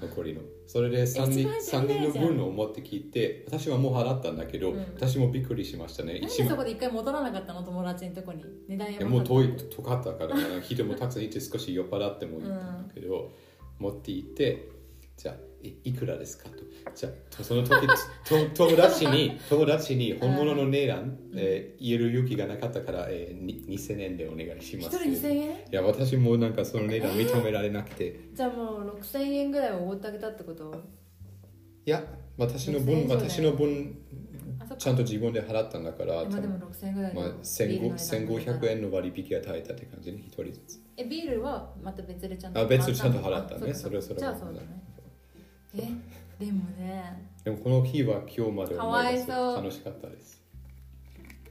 [0.00, 0.40] 残りの。
[0.66, 4.80] それで3人一番三人の分を持ってきて私はもう払ったんだけど、うん。
[4.80, 6.20] 私もびっくりしましたね。
[6.20, 7.62] なんでそこで一回戻らなかったの？
[7.62, 8.44] 友達のとこに。
[8.66, 13.30] 値段いややもう遠い遠かったから人もたくさんいて少し酔っ払ってもいいんだけど、
[13.78, 14.70] 持って行って
[15.18, 16.48] じゃあいいくらですか？
[16.50, 16.56] と。
[16.94, 17.08] じゃ
[17.40, 17.86] あその時
[18.24, 30.74] と友達に友達に本物の値段、えー言える勇気がなかったから、えー、に2000円でお願いします一人2000円いや私もなんかその値段認められなくて、じゃあもう6000円ぐらいおごってあげたってこと
[31.84, 32.02] いや
[32.38, 33.98] 私の分私の分
[34.78, 44.82] ちゃんと自分で払ったんだから、まあでも6000円ぐらいでまあ、ビールの値段1500円の割引が耐えたって感じに一人ずつえビールはまた別でちゃんとあ別にちゃんと払ったねそれはそれはじゃあそうだね
[45.78, 47.30] えでもね。
[47.44, 49.56] でもこの日は今日までかわいそう。
[49.56, 50.42] 楽しかったです。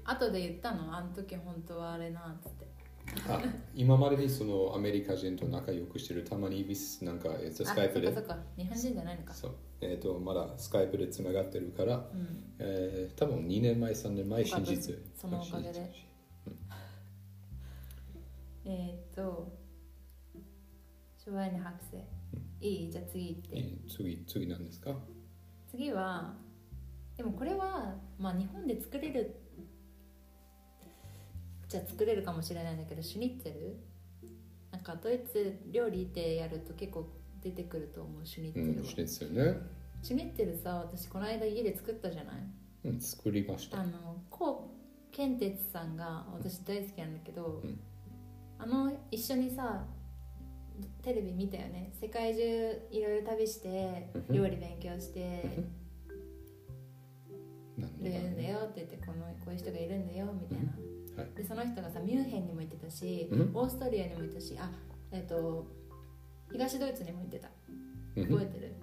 [0.04, 2.66] 後で言ったのあの時本当はあれなっつって。
[3.30, 3.42] あ
[3.74, 8.14] 今までにそのアメリカ人と仲良くしてるたまにビスなんか、えっと、あスカイプで。
[8.14, 8.44] そっかそっか。
[8.58, 9.34] 日本人じゃないのか。
[9.34, 9.56] そう。
[9.82, 12.44] えっとまだスカイプでつながってるから、うん。
[12.60, 14.96] えー、多分2年前3年前真実。
[15.16, 15.92] そのおかげで。
[18.66, 19.48] えーっと
[21.26, 21.98] シュワイネ博士
[22.62, 22.92] いい？
[22.92, 23.50] じゃあ次行って。
[23.54, 24.96] えー次次なんですか？
[25.70, 26.34] 次は
[27.18, 29.36] でもこれはまあ日本で作れる
[31.68, 33.78] じゃあ作れるかもしれないんだけどシュニッツェル？
[34.72, 37.10] なんかドイツ料理でやると結構
[37.42, 39.58] 出てくると思うシュニッツェルは、うんしてですよね、
[40.02, 42.36] シュニッツェルさ私この間家で作ったじゃない？
[42.86, 43.80] うん、作りました。
[43.80, 44.72] あのコ
[45.12, 47.80] ウケンテツさんが私大好きなんだけど、うん。
[48.58, 49.86] あの一緒にさ
[51.04, 51.92] テレビ見たよね。
[52.00, 52.42] 世界中
[52.92, 54.36] いろいろ旅してうん。
[54.36, 55.64] 料理勉強してる
[57.80, 61.36] だんだよって言ってこのこういう人がいるんだよみたいな、はい。
[61.36, 63.52] でその人がさミュンヘンにも行ってたし、うん。
[63.54, 64.70] オーストリアにも行ったしあ
[65.12, 65.68] えっ、と
[66.52, 67.50] 東ドイツにも行ってた。
[68.16, 68.28] うん。
[68.28, 68.76] 覚えてる、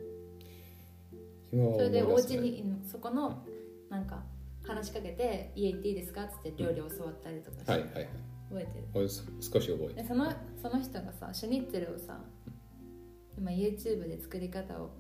[1.51, 3.45] それでお家にうんそこの
[3.91, 4.23] なんか
[4.65, 9.05] 話しかけて「家行っていいですか?」っつって料理教わったりとかして、はいはいはい覚えてる。
[9.05, 12.21] おす少し覚えてでそのその人がさシュニッツェルをさ
[13.39, 14.91] 今 YouTube で作り方を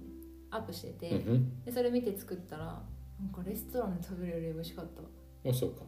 [0.50, 1.64] アップしてて、る、うん。
[1.64, 2.82] でそれ見て作ったら
[3.20, 5.02] なんかレストランで食べるより美味しかった。
[5.02, 5.82] うん、あそうか。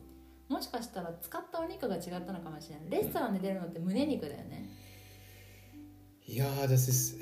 [0.49, 2.91] もしかしたら使ったお肉が違ったのかもしれない。
[2.91, 4.69] レストランで出るのって胸肉だよね。
[6.27, 7.21] いやー、das ist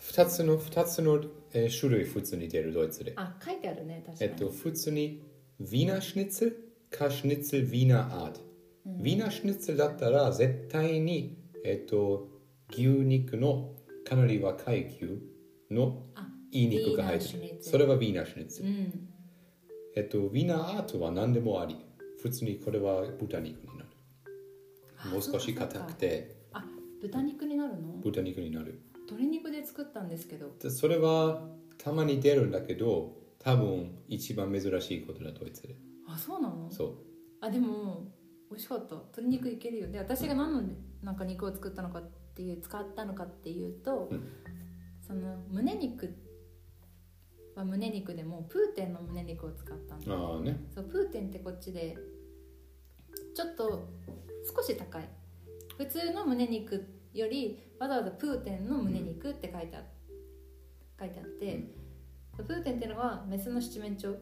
[0.00, 3.12] 2つの二つの、えー種類普通に出るドイツで。
[3.16, 5.22] あ書いてあるね確かに、えっと、普通に
[5.60, 6.52] Wiener Schnitzel
[6.90, 8.51] か Schnitzel Wiener Art。
[8.86, 12.28] Wiener Schnitzel だったら絶対に、えっと、
[12.70, 15.20] 牛肉のかなり若い牛
[15.70, 17.38] のあいい肉が入ってる。
[17.38, 18.64] ウィーナーシュニッツェそれは Wiener Schnitzel。
[18.64, 19.08] うん
[19.94, 21.76] えっと、Wiener Art は何でもあり。
[22.22, 23.88] 普通にこれは豚肉になる。
[24.96, 26.64] あもう少し硬くてあ
[27.00, 28.00] 豚肉になるの？
[28.02, 28.80] 豚肉になる。
[29.08, 31.42] 鶏肉で作ったんですけどでそれは
[31.78, 35.74] たまに出るんだけど、多分一番珍しいことだ、ドイツで。
[36.06, 36.70] あそうなの？
[36.70, 36.94] そう。
[37.40, 38.06] あでも
[38.52, 38.94] 美味しかった。
[38.94, 40.62] 鶏肉いけるよで私が何の
[41.02, 42.02] なんか肉を作ったのかっ
[42.34, 44.28] ていう使ったのかっていうと、うん。
[45.06, 46.14] その胸肉。
[47.54, 50.58] は胸肉でもプーテンの胸肉を使ったんだああね。
[50.74, 51.96] そうプーテンってこっちで
[53.34, 53.88] ちょっと
[54.56, 55.08] 少し高い。
[55.76, 59.82] 普通の胸肉よりわざわざプーテンの胸肉って書いてあ
[60.98, 61.74] 書いてあって、
[62.36, 64.14] プーテンっていうのはメスの七面鳥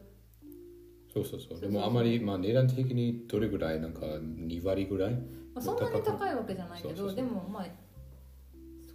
[1.12, 1.61] そうそうそう。
[1.61, 5.14] でもあまり、まあ、値段的にどれぐらいなんか2割ぐらい？
[5.14, 5.18] ま
[5.57, 7.66] あ、そんなに高いわけじゃないけどでもまあ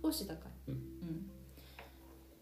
[0.01, 0.37] 少し高い、
[0.69, 0.73] うん。
[0.73, 0.79] うん。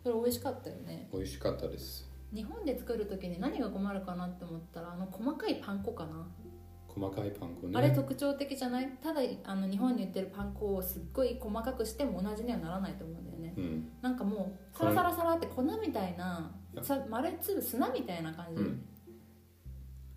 [0.04, 1.10] それ美味しかったよね。
[1.12, 2.08] 美味しかったです。
[2.34, 6.28] 日本で作る時に何が困るかなって思ったらあの細かいパン粉かな、
[6.88, 7.74] 細かいパン粉ね。
[7.76, 8.90] あれ特徴的じゃない？
[9.02, 13.54] ただあの日本に売ってるパン粉をすっごい細かくしても同じにはならないと思うんだよね。
[13.58, 13.90] うん。
[14.02, 16.84] なんかもうサラサラサラって粉みたいなや。
[16.84, 18.86] さ丸い粒砂みたいな感じ、うん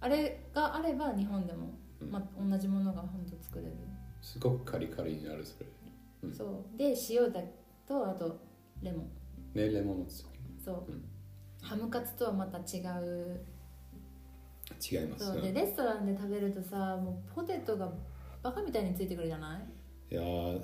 [0.07, 2.11] あれがあれば日本でも、うん。
[2.11, 3.73] まあ、同じものが本当作れる。
[4.23, 5.67] すごくカリカリになるそれ。
[6.23, 6.33] うん。
[6.33, 6.79] そう。
[6.79, 7.41] で塩だ
[7.87, 8.39] とあと
[8.83, 9.11] レモン。
[9.55, 10.25] ね、レモンのつ。
[10.65, 11.05] そう、うん。
[11.61, 13.41] ハムカツとはまた違う。
[14.93, 15.27] 違います。
[15.27, 15.43] そう。
[15.43, 15.61] でね。
[15.63, 17.89] レストランで食べるとさもうポテトが
[18.43, 20.15] バカみたいについてくるじゃない？
[20.15, 20.21] いや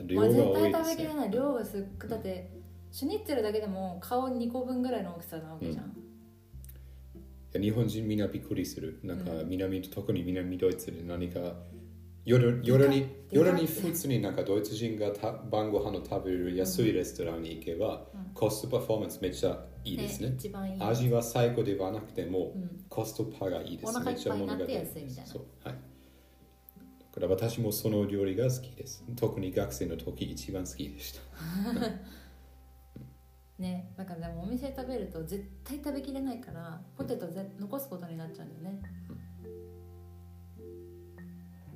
[0.06, 1.14] 量あ、が多いです絶対食べきれね。
[1.14, 1.30] ない。
[1.30, 2.10] 量がすっごい。
[2.10, 2.50] だって
[2.90, 5.96] シュニッツェルだけでも顔2個分ぐらいの大きさなわけじゃん、
[7.60, 9.00] 日本人みんなびっくりする。
[9.02, 11.54] なんかう南、特に南ドイツで何か
[12.24, 20.32] 夜夜に夜に普通になんかドイツ人がた晩ご飯を食べる安いレストランに行けば、うんコストパフォーマンスめっちゃいいですね。
[20.38, 23.90] 一番いい味は最高ではなくても、うんコストパがいいです。
[23.90, 25.42] お腹いっぱいになってめちゃ物が出る安いみたいなそう。
[25.62, 25.74] はい。
[25.74, 29.04] だから私もその料理が好きです。
[29.16, 31.20] 特に学生の時一番好きでした。
[33.62, 38.82] ねだからでもお店で食べると絶対食べきれないからポテトぜ残すことになっちゃうんだよね。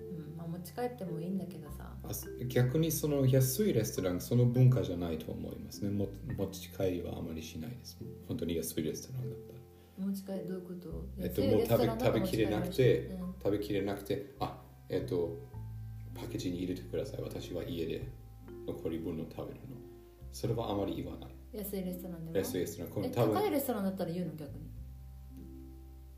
[0.01, 0.37] うん。
[0.37, 1.91] まあ持ち帰ってもいいんだけどさ。
[2.03, 2.09] あ
[2.49, 5.91] 逆にその安いレストランその文化じゃないと思いますね。
[5.91, 7.97] も持ち帰りはあまりしないです。
[8.29, 10.07] 本当に安いレストランだったら。
[10.07, 11.07] 持ち帰りどういうこと？
[11.19, 13.35] えっともう食べ食べきれなくて持ち帰りはし。
[13.45, 14.59] 食べきれなくてあ
[14.89, 15.39] えっと
[16.15, 17.23] パッケージに入れてください。
[17.23, 18.09] 私は家で
[18.67, 19.77] 残り分の食べるの。
[20.33, 21.31] それはあまり言わない。
[21.31, 22.37] うん安いレストランでも？
[22.39, 22.93] 安いレストラン。
[22.93, 24.65] このえ多分高いレストランだったら言うの逆に？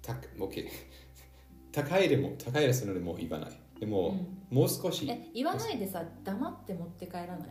[0.03, 0.67] た OK
[1.73, 3.51] 高いでも高いレストランでも言わない。
[3.79, 5.07] でも、もう少し。
[5.09, 7.49] え言わないでさ黙って持って帰らない？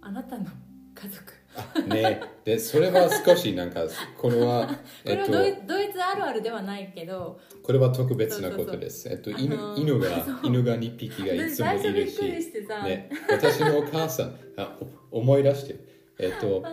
[0.00, 0.44] あなたの
[0.94, 1.32] 家族。
[1.56, 3.82] あねでそれは少しなんか
[4.16, 4.74] これは こ
[5.04, 7.40] えっとれはドイ,、ドイツあるあるではないけど。
[7.62, 9.08] これは特別なことです。
[9.08, 10.38] えっと、犬あのー犬がそう。
[10.44, 14.78] 犬が2匹がいつも最初いるし、びっくりしてさ、ね、私のお母さんあ
[15.10, 16.64] お思い出して、えっと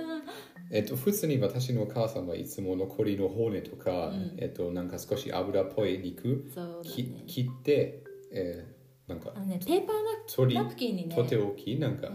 [0.69, 4.35] えっと、普通に私のお母さんはいつも残りの骨とか、うん。
[4.37, 6.51] えっと、なんか少し油っぽい肉
[7.13, 7.23] ね。
[7.25, 8.77] 切って、えー
[9.07, 12.09] なんかあのねペーパーナナプキンにねとておきなんか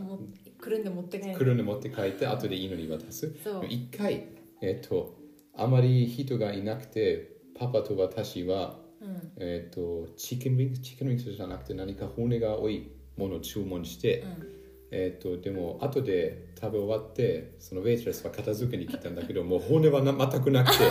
[0.59, 1.37] くるんで持って帰る。
[1.39, 3.35] くるんで持って帰って後で犬に渡す。
[3.69, 4.27] 一回、
[4.61, 5.17] えっと、
[5.57, 9.33] あまり人がいなくてパパと私はうん。
[9.39, 14.49] えっ、と、チキンウィングス、チキンウィングスじゃなくて何か骨が多いものを注文して、うん。
[14.93, 20.85] えっ、と、でも後で食べ終わって、そのウェイトレスは片付けに来たんだけど、もう骨はな全くなくて、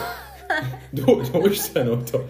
[0.94, 2.18] どうどうしたのと。
[2.20, 2.26] で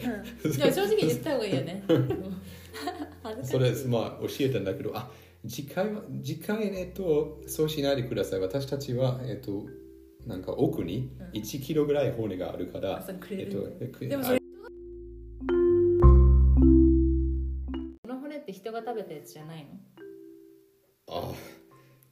[0.48, 1.84] も正直言った方がいいよね。
[3.44, 5.12] それ、まあ、教えたんだけど、あ、
[5.48, 8.39] 次回は、次回、えっと、そうしないでください。
[8.39, 9.66] 私たちは、えっと、
[10.28, 14.38] なんか奥に1キロぐらい骨があるから、あそれくれえっると、くでもそれ
[18.04, 19.72] この骨って人が食べたやつじゃないの？
[21.08, 21.34] あ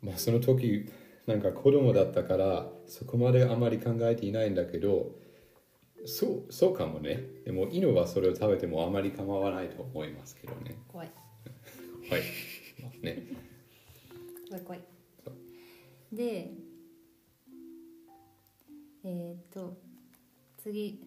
[0.02, 0.90] まあその時
[1.30, 5.12] なんか子供だったからそこまであまり考えていないんだけど
[6.08, 7.22] そうそうかもね。
[7.46, 10.76] でも犬はそれを食べてもあまり構わないと思いますけどね。
[10.88, 11.12] 怖い。
[12.10, 12.22] はい、
[12.82, 13.28] まあね。
[14.48, 14.82] 怖い怖い。
[16.12, 16.50] で
[19.04, 19.78] えーっと
[20.58, 21.00] 次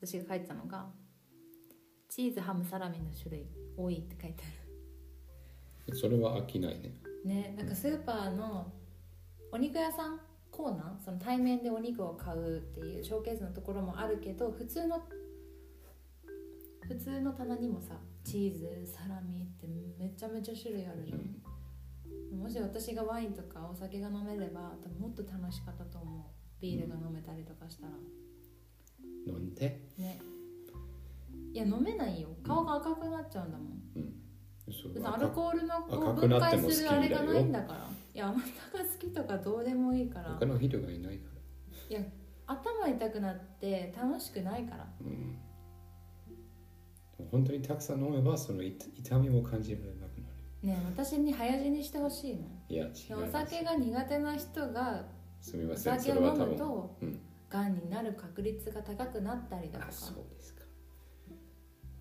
[0.00, 0.86] 私が書いてたのが
[2.08, 4.42] チーズハムサラミの種類多いって書いて
[5.92, 6.94] あそれは飽きないね。
[7.24, 8.72] るねなんかスーパーの
[9.58, 10.20] お肉屋さん
[10.52, 15.02] コーナーその対面でお肉を買うっていうショーケースのところもあるけど普通の
[16.86, 19.66] 普通の棚にもさチーズサラミって
[19.98, 26.22] めちゃめちゃ種類あるじゃん、もし私がワインとかお酒が飲めればもっと楽しかったと思う。
[26.62, 27.92] ビールが飲めたりとかしたら。
[29.26, 29.54] 飲ん。
[29.56, 29.88] で？
[29.98, 30.20] ね。
[31.52, 32.28] いや飲めないよ。
[32.44, 33.68] 顔が赤くなっちゃうんだもん。
[33.96, 34.17] そう別に
[35.04, 35.80] アルコールの
[36.14, 37.88] 分解するあれがないんだから。
[38.14, 38.38] いやあな
[38.72, 40.30] たが好きとかどうでもいいから。
[40.38, 41.30] 他の人がいないか
[41.88, 42.00] いや
[42.46, 44.76] 頭痛くなって楽しくないから。
[44.78, 45.38] ら、うん、
[47.30, 50.34] 本当にたくさん飲めばその痛痛みも感じられなくなる。
[50.62, 52.42] ねえ私に早死にしてほしいの。
[52.68, 55.04] いやお酒が苦手な人が
[55.40, 57.20] おすみませんそ酒を飲むとうん。
[57.48, 59.90] がんになる確率が高くなったりだとか。
[59.90, 60.64] あそうですか。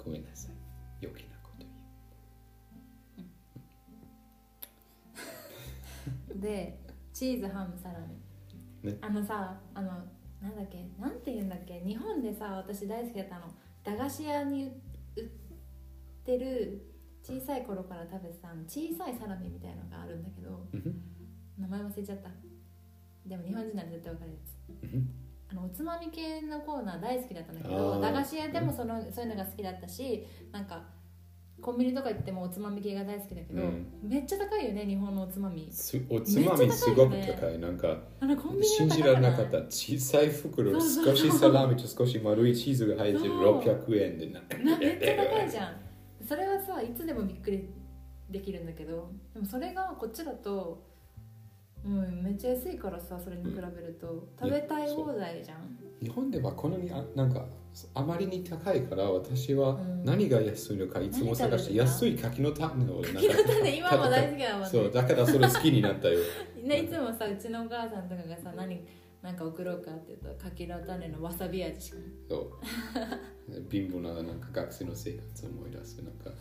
[0.03, 0.55] ごめんなさい。
[1.01, 1.26] 余計
[6.39, 6.79] で
[7.13, 7.99] チーズハムサラ
[8.83, 8.97] ミ、ね。
[9.01, 9.89] あのさあの
[10.41, 13.45] なんだっけなんて言うんだっけ日本でさ私大好きだったあの。
[13.83, 14.65] 駄菓子屋に
[15.15, 15.23] 売っ
[16.25, 16.85] てる
[17.23, 21.01] 小さい頃から食べてた小さいサラミみたいのがあるんだけどうん
[21.57, 22.29] 名前忘れちゃった。
[23.25, 24.93] でも日本人なら絶対わかるやつ。
[24.93, 25.09] うん
[25.49, 30.83] あのおつまみ系のコーナー大好きだったんだけど駄菓子屋でもそのそういうのが好きだったしなんか
[31.68, 33.88] コンビニとか行ってもおつまみ系が大好きだけど、うん。
[34.01, 35.68] めっちゃ高いよね日本のおつまみ。
[35.70, 37.59] すおつまみすごく高い。
[37.59, 39.57] なんかあのコンビニ信じられなかった。
[39.63, 43.59] 小さい袋そうそう少しサラミと少し丸いチーズが入ってるそう。
[43.59, 44.39] 600円でな。
[44.39, 45.76] なめっちゃ高いじゃん。
[46.26, 47.70] それはさいつでもびっくり
[48.30, 50.86] できるんだけどでもそれがこっちだと
[51.84, 55.78] もうめっちゃ安いからさそれに比べると、食べたい放題じゃん。
[56.01, 57.45] 日本ではこのにあなんか
[57.93, 60.03] あまりに高いから私はうん。
[60.03, 64.69] 何が安いのかいつも探して安い柿の種をなんか柿の種今も大好きだもんね。
[64.69, 66.19] そうだからそれ好きになったよ。
[66.63, 68.82] ね、いつもさうちのお母さんとかがさ何
[69.28, 71.97] なんか送ろうかって言うと柿の種のわさび味しか
[72.30, 72.49] そう。
[73.69, 76.32] 貧乏ななんか学生の生活を思い出すなんか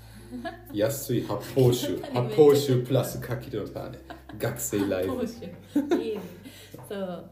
[0.73, 3.99] 安い発泡酒 発泡酒プラス柿の種。
[4.39, 5.17] 学生ライフ。
[5.17, 5.43] 当主
[6.01, 6.21] いいね。
[6.89, 7.31] そう。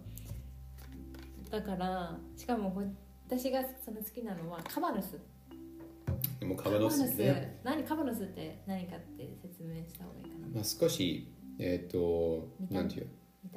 [1.52, 2.82] だからしかもこ
[3.28, 5.20] 私がその好きなのはカバヌス。
[6.40, 7.16] でもカカバヌス、バノス。
[7.18, 10.48] ね、何カバヌスって何かって説明した方がいいかな。
[10.48, 12.80] まあ、少しえっ、と見た目。
[12.80, 13.08] なんていう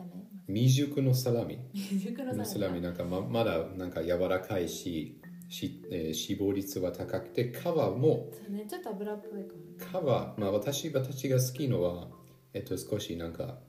[0.03, 0.15] 見た
[0.53, 1.59] 目未熟のサラミ。
[1.73, 2.81] 未熟のサラミ。
[2.81, 5.19] なんかままだなんか柔らかいし
[5.49, 10.35] し、えー、死亡率は高くて皮もそうねちょっと油っぽいかもね。
[10.35, 12.07] 皮、まあ、私私が好きのは、
[12.53, 13.59] えっと、少しなんか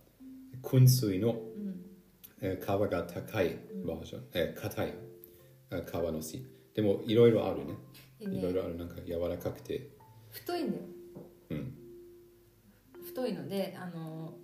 [0.63, 1.81] 燻水の、うん。
[2.41, 4.95] えー皮が高いバージョン、えー硬い
[5.71, 7.75] あ皮のしでもいろいろあるね。
[8.21, 8.39] いいね。
[8.39, 8.77] いろいろある。
[8.77, 9.91] なんか柔らかくて。
[10.31, 10.83] 太いんだよ。
[11.51, 11.75] うん。
[13.05, 14.35] 太いのであの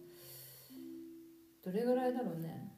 [1.65, 2.71] どれぐらいだろうね？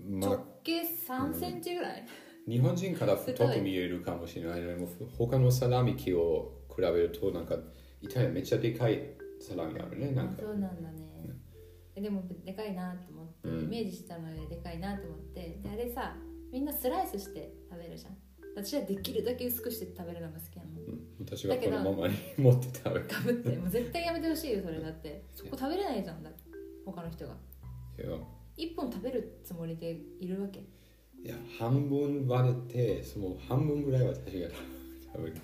[0.00, 2.04] まあ直径3センチぐらい、
[2.48, 7.56] 日本人から太く見えるかもしれないけども他のサラミ機を比べるとなんか
[8.00, 9.00] イタリアめっちゃでかい
[9.40, 10.42] サラミあるねなんか。
[10.42, 10.98] そうなんだね、
[11.94, 13.64] えでもでかいなと思って、うん。
[13.64, 15.60] イメージしたのよりでかいなと思って。
[15.62, 16.16] であれさ
[16.50, 18.16] みんなスライスして食べるじゃん。
[18.56, 20.70] 私はできるだけ薄くして食べるのが好きなの。
[20.80, 21.00] うん。
[21.20, 23.42] 私はこのままに持って食べる。
[23.42, 23.56] て。
[23.56, 25.26] もう絶対やめてほしいよそれだって。
[25.34, 26.47] そこ食べれないじゃんだって
[26.92, 27.34] 他の人が。
[27.98, 28.16] いや。
[28.56, 30.60] 一本食べるつもりでいるわけ？
[30.60, 34.48] いや半分割れてその半分ぐらいは私が
[35.12, 35.36] 食べる。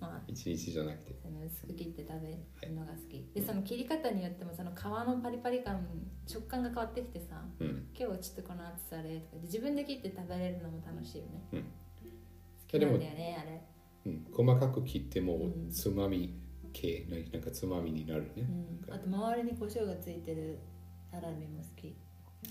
[0.00, 0.22] まあ。
[0.26, 1.18] 一日じゃなくて。
[1.46, 5.86] 薄く切って食べるのが好き、でその切り方によってもその皮のパリパリ感
[6.26, 7.86] 食感が変わってきてさうん。
[7.96, 11.60] 今日はちょっとこの厚さでとかで自分で切って食べれるのも楽しいよね、うん。
[11.60, 11.66] 好
[12.66, 13.62] きなんだよねあれ。
[14.06, 15.70] うん、細かく切ってもうん。
[15.70, 16.34] つまみ
[16.80, 18.46] 系なんなんかつまみになるね。
[18.88, 20.58] うん、あと周りに胡椒がついてる
[21.10, 21.96] サラミも好き。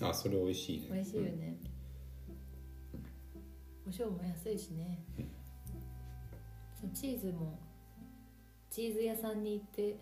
[0.02, 0.88] あそれ美味しいね。
[0.92, 1.56] 美味しいよね、
[3.84, 5.02] 胡椒も安いしね、
[6.78, 7.58] そうチーズも
[8.70, 9.96] チーズ屋さんに行って。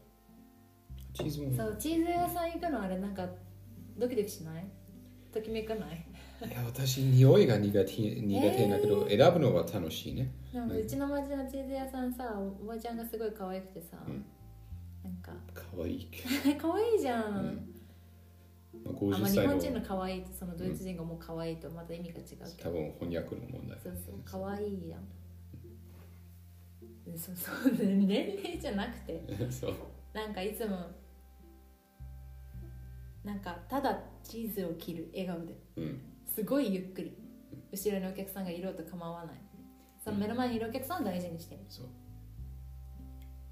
[1.14, 1.56] チーズも。
[1.56, 3.28] そうチーズ屋さん行くのあれなんか
[3.96, 4.66] ドキドキしない？
[5.32, 6.04] ときめかない？
[6.44, 14.24] いや私匂いが苦手苦手だけど、選ぶのは楽しいねでもうちの町のチーズ屋さんさおおばちゃんがすごい可愛くてさ、うん。
[15.04, 15.30] なんか。
[15.52, 15.96] かわい。
[15.96, 16.08] い、
[16.58, 17.74] 可愛いじゃん、うん。
[18.82, 25.04] まあ、あま50あ、日本人の可愛いとそのドイツ人がもう可愛いとまた意味が違うけど、多分翻訳の問題そうそう可愛いやん。
[27.04, 29.22] でそうそう年齢じゃなくて。
[29.52, 29.74] そう。
[30.14, 30.86] なんかいつも
[33.22, 35.54] なんかただチーズを切る笑顔で。
[35.76, 36.00] うん。
[36.24, 37.14] すごいゆっくり。
[37.72, 39.45] 後ろにお客さんがいろうと構わない
[40.06, 41.62] その目の前にいるお客さんを大事にしてる。
[41.68, 41.86] そう。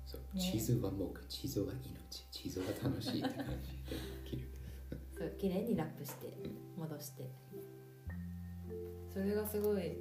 [0.07, 0.41] そう、ね。
[0.41, 2.29] チーズはもうチーズは命。
[2.31, 3.77] チーズは楽しいって感じで
[4.25, 4.49] 切る。
[5.19, 6.33] そう綺麗にラップして
[6.77, 7.29] 戻して。
[9.13, 9.93] それがすごいや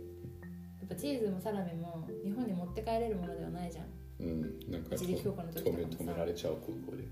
[0.85, 3.87] っぱチーズもサラミも日本に持って帰れるものではないじゃん。
[4.19, 4.41] うん。
[4.69, 7.03] なんか止められちゃう空港で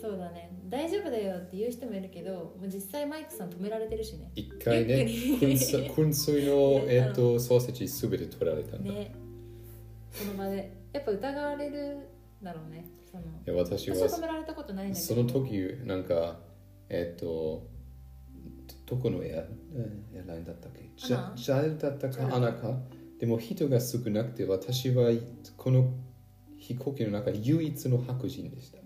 [0.00, 0.50] そうだね。
[0.68, 4.30] 大丈夫だよって言う人もいるけどもう実際マイクさん止められてるしね。
[4.34, 9.14] 一回ね燻水燻水の、えー、とソーセージすべて取られたんだ、ね。
[10.12, 10.78] その場で。
[10.92, 11.98] やっぱ疑われる
[12.42, 12.86] だろうね。
[13.10, 15.52] そのいや私私はは止められたことないんだけそどの時
[15.84, 16.38] なんか
[16.88, 17.66] えっ、と
[18.86, 20.90] どこのエアエアラインだったっけ？
[20.96, 22.34] ジャジャルだったか？
[22.34, 22.78] アナか？
[23.18, 25.12] でも人が少なくて私は
[25.56, 25.92] この
[26.58, 28.78] 飛行機の中唯一の白人でした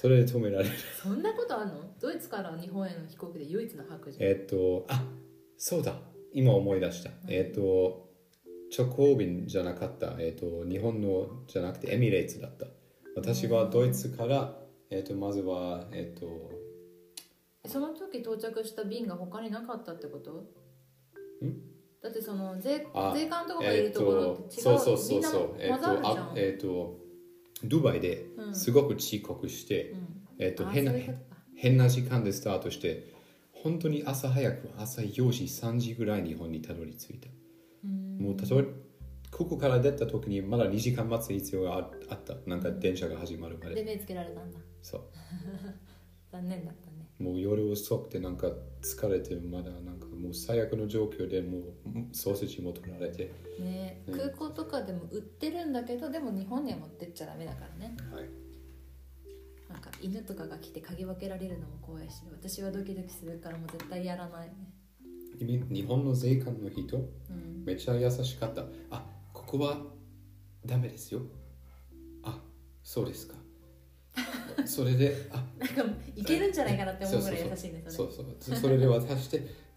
[0.00, 0.70] それで止められる。
[1.02, 1.74] そんなことあるの？
[2.00, 4.24] ドイツから日本への飛行機で唯一の白人。
[4.24, 5.04] えっ、とあ
[5.58, 5.92] そうだ。
[6.32, 8.08] 今思い出した、えっ、と
[8.74, 12.64] 直行便じゃなかった、えっと日本のじゃなくてエミレーツだった。
[13.14, 14.56] 私はドイツから、
[14.88, 16.50] えっとまずは、えっと
[17.68, 20.30] その時到着した便が他になかったってこと？
[21.44, 21.60] ん？
[22.02, 25.58] だってその税あ税関とかがいえっるところとって違う、そうそうそうそう。
[25.58, 26.99] みんな混ざるじゃん、えっとあえっと
[27.64, 28.54] ドバイでうん。
[28.54, 30.20] すごく遅刻して、うん。
[30.38, 30.92] えっとあ変な
[31.56, 33.12] 変な時間でスタートして
[33.52, 37.28] 本当に朝早く朝4時3時ぐらい日本にたどり着いた。
[37.84, 38.18] うん。
[38.18, 38.68] もう例えば
[39.30, 42.34] ここから出た時にまだ2時間待つ必要がああった。
[42.46, 43.76] なんか電車が始まるまで。
[43.76, 44.58] で目つけられたんだ。
[44.82, 45.02] そう。
[46.32, 47.08] 残念だったね。
[47.18, 48.52] もう夜遅くてなんか
[48.82, 51.62] 疲れてまだなんかもう最悪の状況でもう
[52.12, 54.18] ソーセージも取られて、ねうん。
[54.18, 57.96] 空港とかでも売ってるんだけどでも日本には持ってっちゃダメだからね。
[58.12, 58.28] はい、
[59.70, 64.54] なんか犬とかが来て嗅ぎ分けられるのも怖いし私はドキドキするからもう絶対やらないね。
[65.38, 67.00] 日日本の税関の人う
[67.32, 67.64] ん。
[67.64, 68.64] めっちゃ優しかった。
[68.90, 69.78] あここは
[70.66, 71.22] ダメですよ。
[72.22, 72.38] あ
[72.82, 73.34] そうですか。
[74.66, 75.42] それであ。
[75.58, 78.12] なんかいけるんじゃないかなって思うぐらい優しいねそれ。
[78.12, 78.56] そうそう。
[78.56, 79.69] それで渡して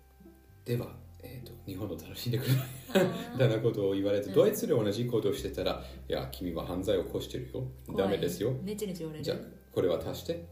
[0.66, 0.88] では、
[1.22, 2.52] えー、と日本を楽しんでくれ
[3.34, 4.34] みたいなことを言われて、うん。
[4.34, 7.68] ドイツで同じことをしてたらいや君は犯罪を起こしてるよ。
[7.96, 8.52] ダメですよ。
[8.52, 9.24] ねちねち折れる。
[9.24, 9.38] じゃあ
[9.72, 10.46] これ渡して。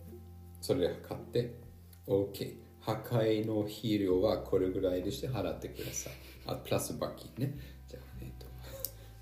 [0.59, 1.55] それで測って。
[2.07, 6.14] OK 破壊の肥料はこれぐらいでして払ってください。
[6.47, 7.57] あプラス罰金ね。
[7.88, 8.47] じゃあえっ、と。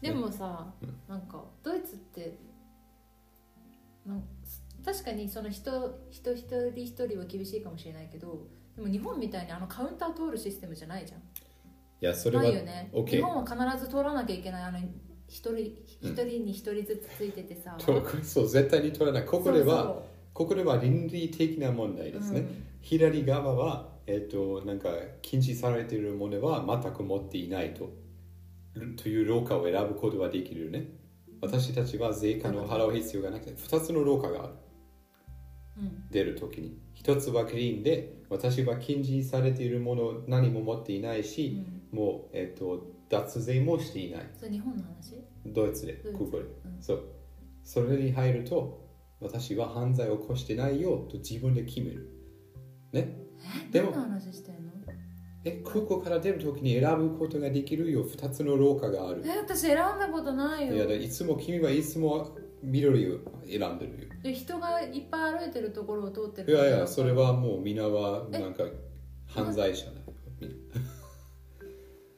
[0.01, 0.97] でもさ、うん。
[1.07, 2.37] なんかドイツって
[4.05, 8.47] なん最確かにその人人一人一人は厳しいかもしれないけど
[8.79, 11.19] でも日本みたいにあのカウンター通るシステムじゃないじゃん。
[11.19, 11.23] い
[11.99, 14.79] やそれはないよね、OK 日本は必ず通らなきゃいけないあの
[15.27, 15.57] 一人
[15.99, 19.25] 一人に一人ずつついててさ、とそう絶対に取らない。
[19.25, 20.01] ここでは
[20.33, 22.65] ここでは倫理的な問題ですね、うん。
[22.79, 24.87] 左側は、えっとなんか
[25.21, 27.89] 禁止されているものは全く持っていないと。
[28.95, 30.87] という廊下を選ぶことはできるね。
[31.41, 34.53] 私たちは税関を払う必要がなくて2つの廊下がある。
[34.53, 34.68] うん
[36.11, 36.77] 出るときに。
[36.95, 41.63] 1つはクリーンで私は禁止されているもの何も持っていないうし、
[41.93, 41.95] ん。
[41.95, 44.29] もう、えっと脱税もしていない。
[44.37, 45.15] それ日本の話？
[45.45, 46.19] ドイツでドイツ。
[46.19, 46.47] ここで、う
[46.79, 46.81] ん。
[46.81, 47.03] そう。
[47.63, 48.87] それに入ると
[49.19, 52.09] 私は犯罪を起こしてないよと自分で決める。
[52.91, 53.17] ね？
[53.71, 54.71] でも話してんの？
[55.45, 58.03] え空港から出るときに選ぶことができるよ。
[58.03, 59.23] 2つの廊下がある。
[59.25, 60.75] え私選んだことないよ。
[60.75, 64.09] いやだいつも君はいつも緑を選んでるよ。
[64.21, 68.63] で人がいっぱい歩いてるところを通ってるいやいやそれはもうみんなはなんか
[69.27, 69.97] 犯罪者だよ。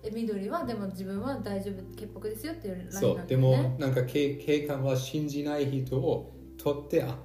[0.04, 3.24] え緑はでも自分は大丈夫潔白ですよっていうラインそなんだよね。
[3.26, 7.20] うでもなんか警警官は信じない人を取ってあ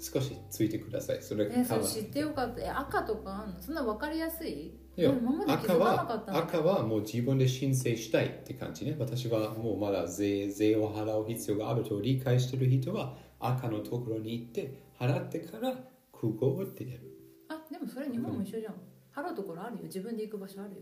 [0.00, 1.22] 少しついてください。
[1.22, 2.62] それえそかれ知ってよかった。
[2.62, 3.60] え赤とかあんの？
[3.60, 4.72] そんな分かりやすい？
[4.96, 5.12] いや
[5.48, 8.96] 赤は赤はもう自分で申請したいって感じね。
[8.98, 15.72] 私はもうまだ税税を払う必要があると理解してる人は赤のところに行って払ってから
[16.12, 17.00] 空港を出る。
[17.48, 18.74] あでもそれ日本も一緒じゃん。
[19.12, 19.82] 払うところあるよ。
[19.84, 20.80] 自分で行く場所あるよ。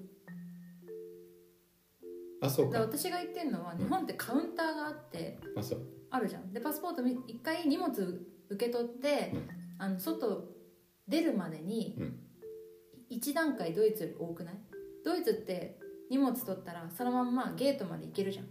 [2.42, 2.80] あそうか。
[2.80, 5.80] 私が言ってるのは日本ってカウンターがあってあそう。
[6.10, 6.52] あるじゃん。
[6.52, 7.90] でパスポートみ一回荷物
[8.50, 9.48] 受け取って、うん。
[9.78, 10.50] あの外
[11.08, 12.21] 出るまでにうん
[13.14, 14.54] 一段階ドイツより多くない？
[15.04, 15.78] ドイツって
[16.10, 18.46] 荷物取ったらそのまんまゲートまで行けるじゃん。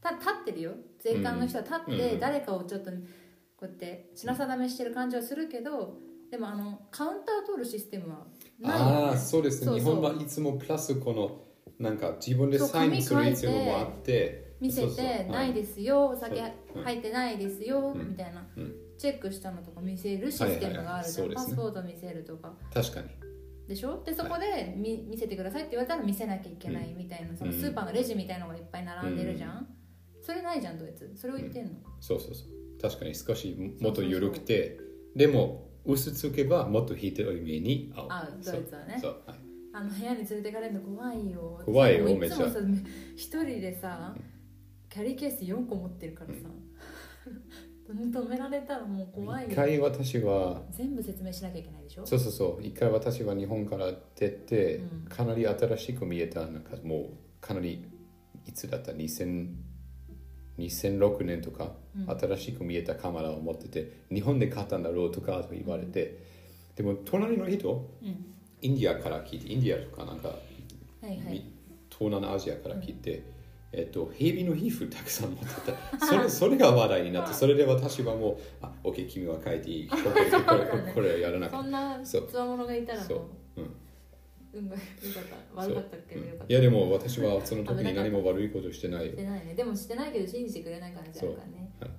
[0.00, 0.72] た立ってるよ。
[1.00, 2.20] 税関の人は立ってうん。
[2.20, 2.96] 誰かをちょっとこ
[3.62, 5.98] うやって品定めしてる感じはするけど
[6.30, 8.26] でもあのカウンター通るシステムは
[8.58, 9.78] ないよ、ね、ああそうですね。
[9.78, 11.42] 日本はいつもプラスこの
[11.78, 14.42] なんか自分でサインする必要もあって。
[14.60, 15.52] 見せて「ないはい。
[15.52, 16.08] ですよ。
[16.08, 18.08] お酒入ってないですよ」うん。
[18.10, 18.46] みたいな。
[18.56, 18.74] うん。
[18.96, 21.50] チェックしたのとか見せるシステムがあるじゃん、はいはいはい。
[21.50, 21.56] ね。
[21.56, 22.54] パスポート見せるとか。
[22.72, 23.08] 確かに
[23.68, 24.02] でしょ？
[24.04, 29.66] でそこで見,、見せてくださいって言われたら見せなきゃいけないみたいな、そのスーパーのレジみたいのがいっぱい並んでるじゃん、
[30.22, 31.12] それないじゃんドイツ。
[31.16, 32.80] それを言ってんの、そうそうそう。
[32.80, 34.78] 確かに少しもっと緩くて。
[35.16, 38.42] でも薄つけばもっとひどい目に合う合う。
[38.44, 38.98] ドイツはね。
[39.00, 39.22] そう。
[39.26, 39.38] はい。
[39.72, 42.46] あの部屋に連れてかれるの怖いよ怖いよめっちゃ。
[43.16, 44.14] 一人でさ
[44.88, 46.40] キャリーケース4個持ってるからさ、
[47.92, 49.50] 止められたらもう怖いよ。
[49.50, 50.62] 一回私は。
[50.70, 52.06] 全部説明しなきゃいけないでしょ？
[52.06, 52.66] そうそうそう。
[52.66, 55.06] 一回私は日本から出て、うん。
[55.08, 57.08] かなり新しく見えたなんかもう
[57.40, 57.84] かなり
[58.46, 59.48] いつだった？2000
[60.58, 62.18] 2006年とか、うん。
[62.18, 66.18] 新しく見えたカメラを持ってて日本で買ったんだろうとかと言われて、
[66.76, 68.24] でも隣の人うん。
[68.62, 70.34] インディアから聞いてインディアとかなんか、は
[71.02, 71.18] いはい。
[71.34, 71.52] み
[71.90, 73.22] 東南アジアから聞いて、
[73.76, 76.06] えっと、ヘビの皮膚たくさん持ってた。
[76.06, 83.24] それそれが話題になってそれで私はもう「あオッケー君は書いていい」これこれこれこれはやらなかっそんなつわものがいたらそうも
[83.56, 83.60] う。
[83.60, 83.74] うん。
[84.54, 84.86] 運が良か
[85.20, 85.60] った。
[85.62, 86.44] 悪かったけどよかった。
[86.44, 89.06] たいやでも私はその時に何も悪いことしてない。
[89.06, 89.54] よしてないね。
[89.54, 91.72] でもしてないけど信じてくれない感じあるからね。
[91.80, 91.90] はい。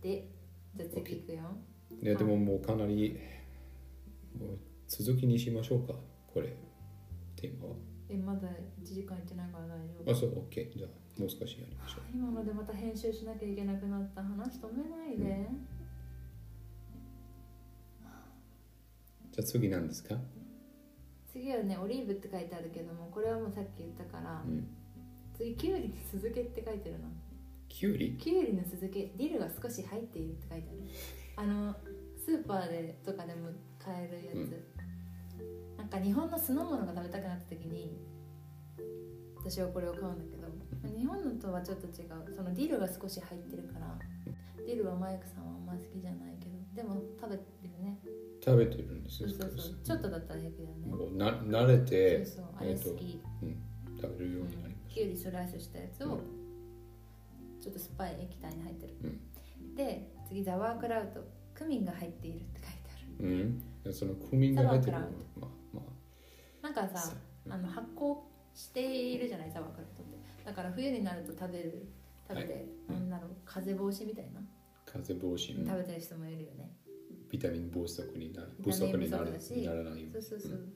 [0.00, 0.28] で
[0.76, 1.38] じゃあ次いくよ。
[2.00, 3.18] いやでももうかなり
[4.38, 5.94] もう続きにしましょうか。
[6.32, 6.54] これ
[7.36, 7.74] テーマは
[8.14, 8.48] えまだ
[8.82, 10.12] 1時間いってないから大丈夫。
[10.12, 15.48] あそう OK じゃあもう少しやりましょ今のでまた編集しなきゃいけなくなった話止めないで、う
[19.32, 20.16] じゃあ次何ですか？
[21.32, 24.66] 次はねオリーブって書いてあるけどもこれはもうさっき言ったから、うん。
[25.36, 27.08] 次キュウリの酢漬けって書いてるの。
[27.68, 28.16] キュウリ？
[28.18, 30.68] キュウリの酢漬けディルが少し入っているって書いて
[31.36, 31.48] ある。
[31.50, 31.74] あの
[32.24, 33.48] スーパーでとかでも
[33.78, 34.64] 買えるやつ、
[35.84, 38.00] なんか日本の酢の物が食べたくなった時に
[39.36, 40.48] 私はこれを買うんだけど
[40.96, 42.34] 日本のとはちょっと違う。
[42.34, 43.98] そのディルが少し入ってるから
[44.66, 47.98] ディルはマイクさんはあんま好きじゃないけどでも食べてるね。
[48.42, 49.74] 食べてるんですよそうそうそう。
[49.84, 51.50] ちょっとだったら平気だよね。
[51.50, 52.44] な慣れてそうそう。
[52.60, 53.62] あれ好き、うん、
[54.00, 56.20] 食べるようになりまキュウリスライスしたやつを
[57.60, 59.20] ちょっと酸っぱい液体に入ってる、
[59.76, 61.44] で次ザワークラウト。
[61.54, 63.28] クミンが入っているって書いてある。
[63.28, 63.82] うん。
[63.84, 65.63] でそのクミンが入ってるサワークまあま
[66.64, 67.12] なんかささ
[67.50, 68.16] あの発酵
[68.54, 70.16] しているじゃないザワークラウトって。
[70.46, 71.86] だから冬になると食べる
[72.26, 74.42] 食べて、うんなんだろう風邪防止みたいな、あ
[74.86, 76.72] 風邪防止、食べてる人もいるよね。
[77.30, 78.48] ビタミン不足になる。
[78.62, 80.68] 不足になるならないよそうそうそう、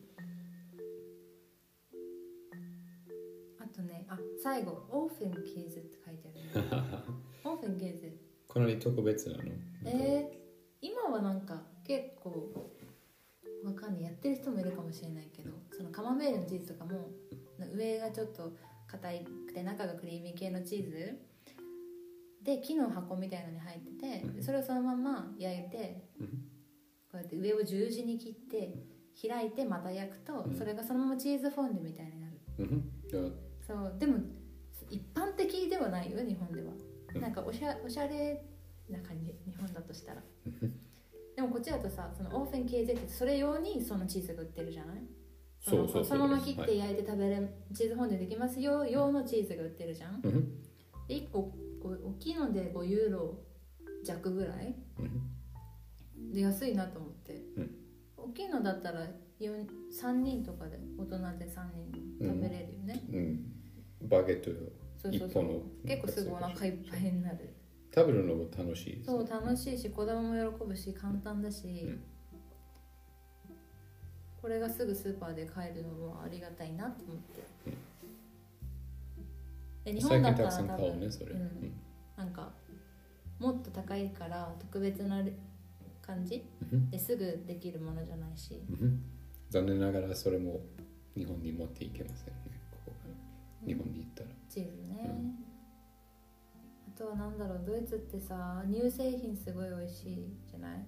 [3.61, 7.05] あとねあ最後オーフェンケーズって書いてあるね。
[7.45, 9.43] オーフェンケーズこかなり特別なの？
[9.87, 12.71] えー、今はなんか結構
[13.65, 14.03] わかんない。
[14.05, 17.11] やってる人もいるかもしれないけどそのカマンベールのチーズとかも
[17.75, 18.53] 上がちょっと
[18.87, 19.09] 硬
[19.47, 21.19] くて中がクリーミー系のチーズ
[22.43, 26.27] で木の箱みたいのに入っててでそれをそのまま焼いてうん。
[27.11, 28.75] こうやって上を十字に切って
[29.21, 30.55] 開いてまた焼くとうん。
[30.55, 32.41] それがそのままチーズフォンデュみたいになる。
[33.67, 33.97] そう。
[33.99, 34.19] でも
[34.91, 36.73] 一般的ではないよ日本では。
[37.15, 37.21] うん。
[37.21, 38.43] なんかおしゃおしゃれ
[38.89, 40.23] な感じ日本だとしたら
[41.39, 44.97] でもこっちだとさそのオーフェンケーゼってそれ用にそのチーズが売ってるじゃない？
[45.61, 50.21] そうそのまま切って焼いて食べる、チーズフォンデュできますよ用のチーズが売ってるじゃん？
[50.25, 50.61] うん。
[51.07, 53.39] で1個大きいので5ユーロ
[54.05, 54.75] 弱ぐらい？
[54.99, 56.33] うん。
[56.33, 57.71] で安いなと思って、うん。
[58.17, 59.07] 大きいのだったら
[59.41, 64.09] 4 3人とかで大人で3人食べれるよね、うん。
[64.09, 64.51] バゲット
[65.01, 65.87] そうそうそう。
[65.87, 67.55] 結構すぐお腹いっぱいになる
[67.95, 72.03] 食べるのも楽しいですそう楽しいし子供も喜ぶし簡単だし、うん。
[74.41, 77.43] これがすぐスーパーで買えるのもありがたいなと思って、
[79.85, 81.73] で日最本だったら近たくさん買う多分ねそれ、うん。
[82.17, 82.53] なんか
[83.39, 85.25] もっと高いから特別な
[86.03, 86.91] 感じうん。
[86.91, 88.63] ですぐできるものじゃないし。
[88.69, 89.03] うん。
[89.51, 90.61] 残念ながらそれも
[91.17, 92.35] 日本に持っていけませんね。
[92.71, 94.29] ここから日本に行ったら。
[94.49, 95.17] チーズね、
[96.99, 100.87] とはなんだろうドイツってさ乳製品すごい美味しいじゃない？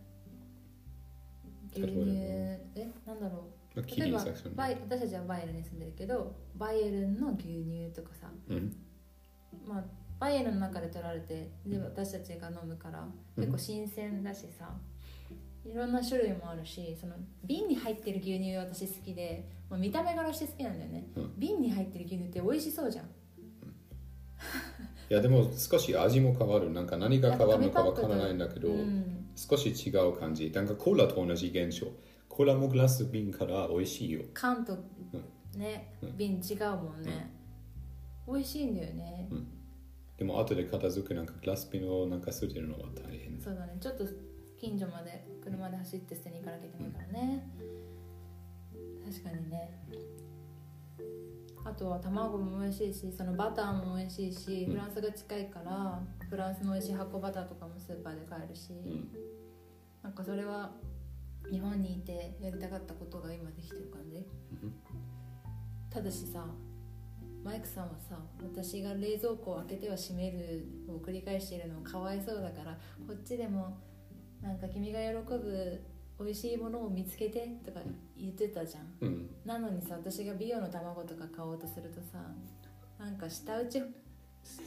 [1.72, 2.04] 牛乳。
[2.04, 2.90] 例え？
[3.06, 3.44] なんだろ
[3.76, 3.82] う。
[3.96, 4.24] 例えば
[4.56, 8.26] バイ私たちはバイエルンに住んでるけどバイエルンの牛乳とかさ。
[8.48, 8.76] うん。
[9.66, 9.84] まあ
[10.18, 13.06] バイエルンの中で取られてで私たちが飲むから
[13.36, 13.44] うん。
[13.44, 14.70] 結構新鮮だしさ、
[15.64, 21.32] いろんな種類もあるしその瓶に入ってる牛乳私好きで、まあ、見た目からして好きなんだよね、うん。
[21.38, 23.06] 瓶に入ってる牛乳って美味しそうじゃん
[25.10, 26.70] いやでも少し味も変わる。
[26.70, 30.50] なんか何が変わるのかわからないんだけど、うん少し違う感じ。
[30.50, 31.86] なんかコーラと同じ現象。
[32.28, 34.20] コーラもグラス瓶から美味しいよ。
[34.34, 34.76] 缶と
[35.56, 36.16] ね、うん。
[36.16, 37.34] 瓶違うもんね、
[38.26, 39.28] 美味しいんだよね、
[40.16, 43.40] でも後で片付けなんかグラス瓶をなんか捨てるのは大変。
[43.40, 43.76] そうだね。
[43.80, 44.04] ちょっと
[44.60, 47.50] 近所まで車で走って捨てに行かなきゃいけないからね、
[49.04, 49.80] 確かにね
[51.70, 54.72] あとは卵も美味しいしそのバターも美味しいし、うん。
[54.72, 59.08] フランスが近いからフランスの美味しい箱バターとかもスーパーで買えるし、うん。
[60.02, 60.72] なんかそれは
[61.50, 64.74] 日本にいてやりたかったことが今できてる感じ、うん。
[65.90, 66.44] ただしさ
[67.44, 73.78] マイクさんはさ私が冷蔵庫を開けては閉めるを繰り返しているのかわいそうだからこっちでも
[74.42, 75.80] なんか君が喜ぶ
[76.20, 77.80] 美味しいものを見つけてとか
[78.16, 78.86] 言ってたじゃん。
[79.00, 79.30] うん。
[79.44, 82.18] なのにさ私が美容の卵とか買おうとするとさ
[82.98, 83.80] なんか舌打ち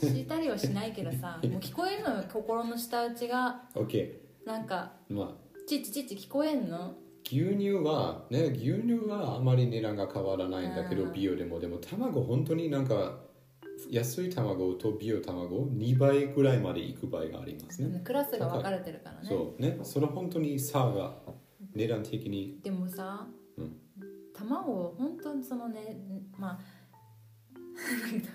[0.02, 3.64] したりはしないけどさ もう聞こえんのよ心の舌打ちが。
[3.76, 4.14] OK
[4.46, 5.44] なんかまあ。
[5.68, 6.96] チッチチッチ聞こえんの？
[7.26, 11.14] 牛乳はね牛乳はあまり値段が変わらないんだけどうん。
[11.14, 11.60] 美容でも。
[11.60, 13.22] でも卵本当になんか
[13.90, 19.28] 安い卵と美容卵2倍ぐらいまでいく場合がありますね、クラスが分かれてるからね。
[19.28, 19.62] そう。
[19.62, 19.80] ね。
[19.84, 21.18] それ本当に差が
[21.76, 22.60] 値段的に。
[22.64, 23.78] でもさ、うん。
[24.34, 25.96] 卵本当にそのね
[26.38, 26.60] まあ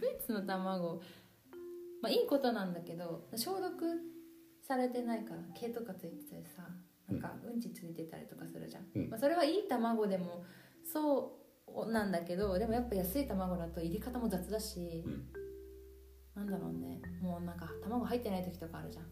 [0.00, 1.02] ドイツの卵
[2.00, 3.74] まあいいことなんだけど消毒
[4.66, 6.62] されてないから毛とかついてたりさ
[7.08, 9.10] なんかうんちついてたりとかするじゃん、うん。
[9.10, 10.44] まあ、それはいい卵でも
[10.84, 11.36] そ
[11.66, 15.26] うなんだけどでもやっぱ安い卵だと入れ方も雑だし、うん。
[16.36, 17.00] なんだろうね。
[17.20, 19.04] もうなんか卵入ってない時とかあるじゃん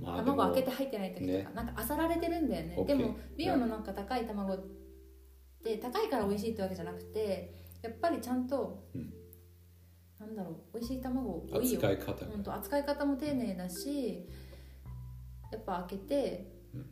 [0.00, 1.48] まあ卵開けて入ってない時とか、ね。
[1.54, 2.84] なんかあさられてるんだよね。
[2.86, 4.64] でも美容のなんか高い卵っ
[5.62, 9.12] て高いから美味しいってわけじゃなくてやっぱりちゃんと、うん。
[10.18, 11.78] なんだろう美味しい卵多いよ。
[11.78, 14.28] 扱い方ほんと扱い方も丁寧だし
[15.50, 16.86] やっぱ開けて、うん。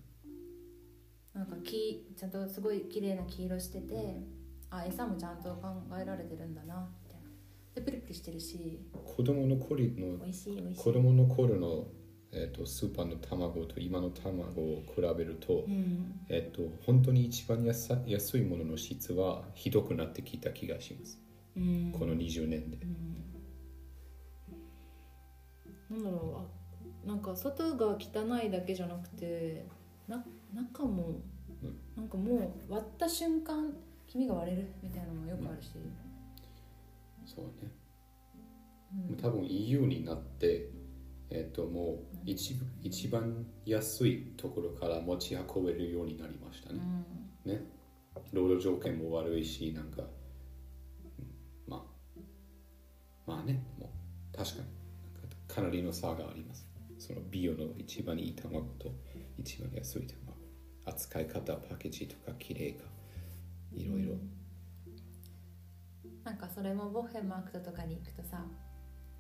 [1.33, 4.23] なんかきちゃんとすごい綺麗な黄色してて
[4.69, 5.69] あ餌もちゃんと考
[6.01, 7.29] えられてるんだなみたいな。
[7.75, 8.81] でプリプリしてるし。
[8.93, 10.19] 子供の頃の
[10.77, 11.87] 子供の頃の、
[12.33, 16.21] えっとスーパーの卵と今の卵を比べると、うん。
[16.29, 21.21] えっと本当に一番安さ安いものの質はひどくなってきた気がします、
[21.57, 21.93] うん。
[21.99, 22.79] この20年で。
[25.91, 26.03] うん。
[26.03, 26.47] なんだろ
[27.05, 29.67] うあなんか外が汚いだけじゃなくて
[30.07, 30.25] な
[30.55, 31.21] 中も、
[31.63, 31.77] うん。
[31.97, 33.73] なんかもう割った瞬間
[34.07, 35.71] 黄身が割れるみたいなのもよくあるし、
[37.27, 37.73] そうね。
[39.09, 39.17] うん。
[39.17, 40.69] 多分 EU になって、
[41.31, 47.05] えっともう一一番安いところから持ち運べるようになりましたうね、ん。
[47.45, 47.63] ね。
[48.33, 50.09] 労働条件も悪いしなんかうん
[51.69, 52.21] まあ
[53.27, 53.93] まあねも
[54.35, 54.69] う確かに
[55.49, 56.67] かかなりの差があります。
[56.99, 58.93] そその美容の一番いい卵と
[59.39, 60.37] 一番安い卵
[60.85, 62.85] 扱い方パッケージとか綺麗か
[63.73, 64.15] いろいろ。
[66.25, 68.45] なんかそれもボッヘンマークトとかに行くとさ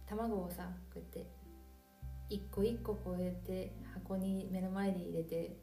[0.07, 1.27] 卵をさこうやって
[2.31, 5.57] 一個一個こうやって箱に目の前に入れて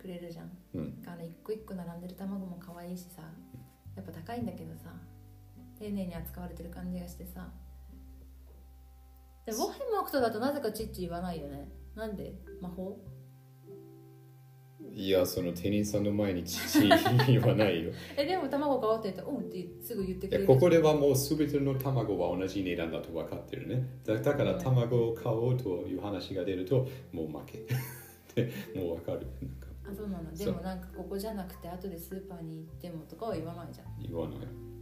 [0.00, 1.02] くれるじゃん、うん。
[1.06, 3.22] あの一個一個並んでる卵も可愛いしさ。
[3.96, 4.92] やっぱ高いんだけどさ。
[5.78, 7.48] 丁寧に扱われてる感じがしてさ。
[9.44, 11.68] でボッヘンマークトだとなぜかチッチ言わないよね。
[11.94, 12.32] なんで？
[12.62, 12.98] 魔法？
[14.94, 16.80] いやその店員さんの前に父
[17.26, 17.90] 言わないよ。
[18.16, 20.46] えでも卵買おうって言ったら「うん」ってすぐ言ってくれる。
[20.46, 23.86] ここではもう全ての卵は同じ値段だと分かってるね。
[24.04, 27.64] だだから卵を買おうという話が出るともう負け。
[28.34, 29.26] でもう分かる。
[29.84, 30.32] あそうなの。
[30.34, 33.86] でもなんかここじゃなくて後でスーパーに行ってもとかは言わないじゃん。
[34.00, 34.38] 言わない。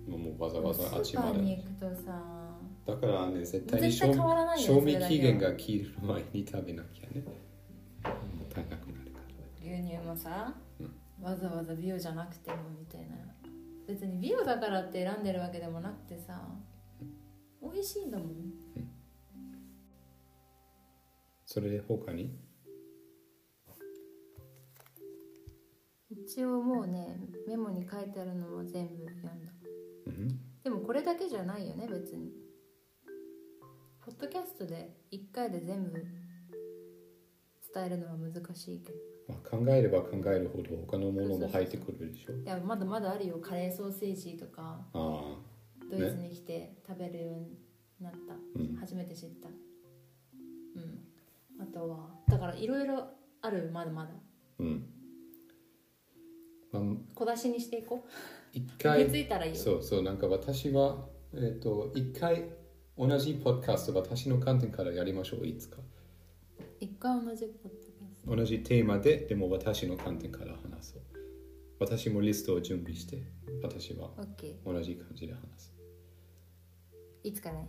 [0.08, 1.56] もうもうわざわざあっちスーパーにまで。
[1.56, 2.44] 行くとさ。
[2.86, 7.24] だからね絶対に賞味期限が切る前に食べなきゃね。
[8.04, 8.83] もったいなく
[10.14, 11.24] もさ、うん。
[11.24, 13.16] わざわざ美容じゃなくてもみたいな。
[13.86, 16.40] 別に美容だからって選んでるわけでもなくてさ
[17.60, 18.28] 美味しいんだもん。
[21.44, 22.38] それで他に？
[26.08, 29.30] 一応もうねメモに書いてあるのは全部読んだ。
[30.06, 30.28] うん。
[30.62, 32.30] でもこれだけじゃないよね別に。
[34.00, 35.92] ポッドキャストで1回で全部
[37.74, 42.32] 伝えるのは難しいけどまあ、考えれば考えるほど他のものも入ってくるでしょ？
[42.32, 43.38] いやまだまだあるよ。
[43.38, 44.86] カレーソーセージとか。
[44.92, 45.36] ああ。
[45.90, 47.56] ドイツに来て食べるように
[48.00, 48.76] なった、うん。
[48.76, 49.48] 初めて知った。
[49.48, 49.52] う
[50.80, 51.04] ん。
[51.62, 53.06] あとはだからいろいろ
[53.40, 54.10] あるまだまだ。
[54.58, 54.86] うん。
[56.72, 56.82] まあ
[57.14, 58.04] 小出しにしていこ
[58.52, 59.58] 一う回気づいたらいいよ。
[59.58, 60.02] そうそう。
[60.02, 62.44] なんか私はえっ、と一回
[62.98, 65.46] 同じポッドキャスト私の観点からやりましょう。
[65.46, 65.78] いつか。
[66.80, 67.83] 一回同じポッドキャス
[68.26, 71.02] 同じテーマででも私の観点から話そう。
[71.78, 73.22] 私もリストを準備して
[73.62, 74.10] 私は
[74.64, 75.74] 同じ感じで話す。
[77.22, 77.68] いつかね。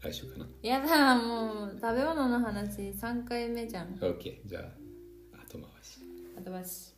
[0.00, 0.46] 来週かな。
[0.62, 3.94] やだもう食べ物の話3回目じゃん。
[3.96, 6.00] OK じゃあ後回し。
[6.36, 6.94] 後回し。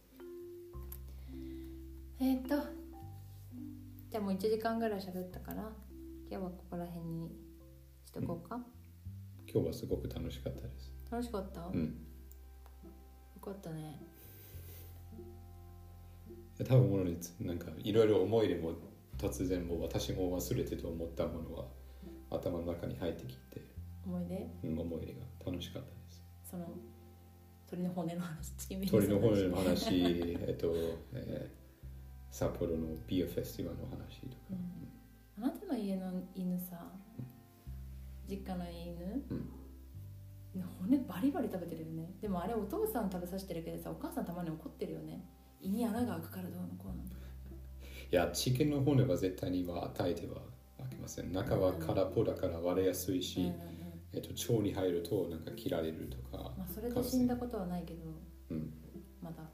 [2.20, 2.48] えっ、と
[4.10, 5.72] じゃあもう1時間ぐらい喋ったから
[6.30, 7.30] 今日はここら辺に
[8.04, 8.60] しとこうか、
[9.50, 10.92] 今日はすごく楽しかったです。
[11.10, 12.09] 楽しかった、ようん
[13.52, 14.00] かったね。
[16.68, 18.74] 多分ものにつなんかいろいろ思い出も
[19.18, 21.64] 突然もう私も忘れてと思ったものは
[22.30, 23.62] 頭の中に入ってきて、
[24.06, 24.50] 思い出？
[24.64, 26.22] うん思い出が楽しかったです。
[26.50, 26.66] その
[27.68, 29.94] 鳥の骨の話鳥の骨の話
[30.46, 30.72] えっと、
[31.14, 31.60] えー
[32.32, 34.34] 札幌のビアフェスティバルの話とか、
[35.38, 36.92] あなたの家の犬さ
[38.28, 39.20] 実家の犬、
[40.80, 42.12] 骨バリバリ食べてるよね。
[42.20, 45.24] でもあれお父さん食べさせてるけどさお母さんたまに怒ってるよね。
[45.60, 46.94] 胃に穴が開くからどうのこうの。
[48.12, 50.38] いやチキンの骨は絶対には与えては
[50.80, 51.32] あけません。
[51.32, 53.56] 中は空っぽだから割れやすいし、うんうんうん。
[54.12, 58.00] えっと、腸に入るとなんか切られるとか、まあそれで死んだことはないけど。
[58.50, 58.72] うん、
[59.22, 59.44] まだ。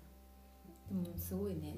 [0.88, 1.76] でもすごいね。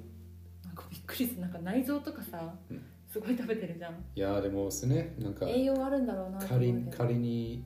[0.64, 1.40] なんかびっくりする。
[1.40, 2.82] なんか内臓とかさ、うん。
[3.08, 3.94] すごい食べてるじゃん。
[4.14, 7.64] いやでもですねなんか栄養あるんだろうな仮に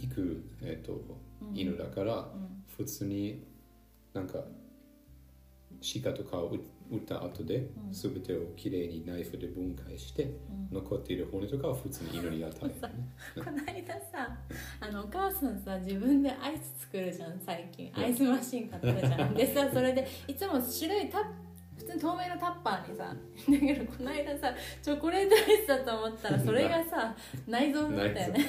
[0.00, 1.00] 行く、えっと
[1.42, 1.56] うん。
[1.56, 2.64] 犬だから、うん。
[2.76, 3.46] 普通に
[4.14, 4.38] なんか
[6.02, 7.92] 鹿とかを撃撃った後で、うん。
[7.92, 10.68] 全てをきれいにナイフで分解して、うん。
[10.72, 12.74] 残っている骨とかを普通に犬に与える、ね、
[13.36, 14.38] この間さ
[14.80, 17.92] あのお母さんさ自分でアイス作るじゃん最近。
[17.94, 19.34] アイスマシン買ったじゃん。
[19.34, 21.22] でさそれでいつも白いタッ
[21.80, 23.14] 普通に透明のタッパーにさ
[23.50, 27.16] だけどこの間さチョコレートアイスだと思ったらそれがさ
[27.48, 28.46] 内臓だったよね。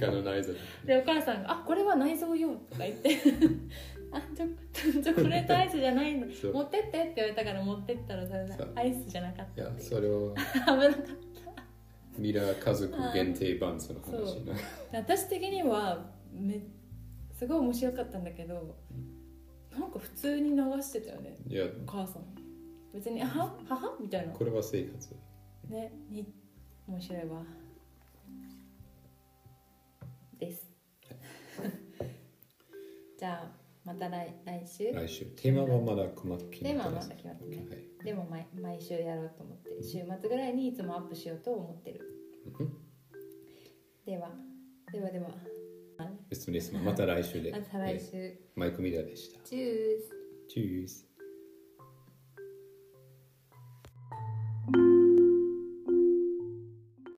[0.00, 0.52] 鹿 の内臓。
[0.84, 3.16] でお母さんが「あこれは内臓よ」とか言って
[4.10, 6.54] 「あチョチョコレートアイスじゃないんだそう。
[6.54, 8.72] 持ってって」って言われたから持ってったらさそう。
[8.74, 9.74] アイスじゃなかったいう。
[9.78, 11.32] それを危なかった。
[12.18, 14.54] ミラー家族限定版その話な
[14.92, 16.60] 私的にはめ
[17.32, 18.76] すごい面白かったんだけど
[19.70, 21.38] なんか普通に流してたよね。
[21.48, 21.64] いや。
[21.86, 22.22] お母さん
[22.92, 24.32] 別に「あは母?」みたいな。
[24.32, 25.16] これは生活。
[25.68, 25.92] ね。
[26.10, 26.26] に
[26.86, 27.44] 面白いわ。
[30.38, 30.70] です。
[33.18, 34.92] じゃあまた来来週？
[34.92, 35.24] 来週。
[35.26, 38.04] テーマはまだ細かく決テーマはまだ決まってねはい。
[38.04, 42.00] でも毎毎週やろうと思って週末ぐらいにいつもアップしようと思ってる。
[42.58, 42.76] うん
[44.04, 44.30] では。
[44.92, 45.30] ではでは。
[46.82, 47.52] また来週で。
[47.52, 49.40] また来え週マイクミラーでした。
[49.44, 50.22] チュース。
[50.48, 51.11] Tschüss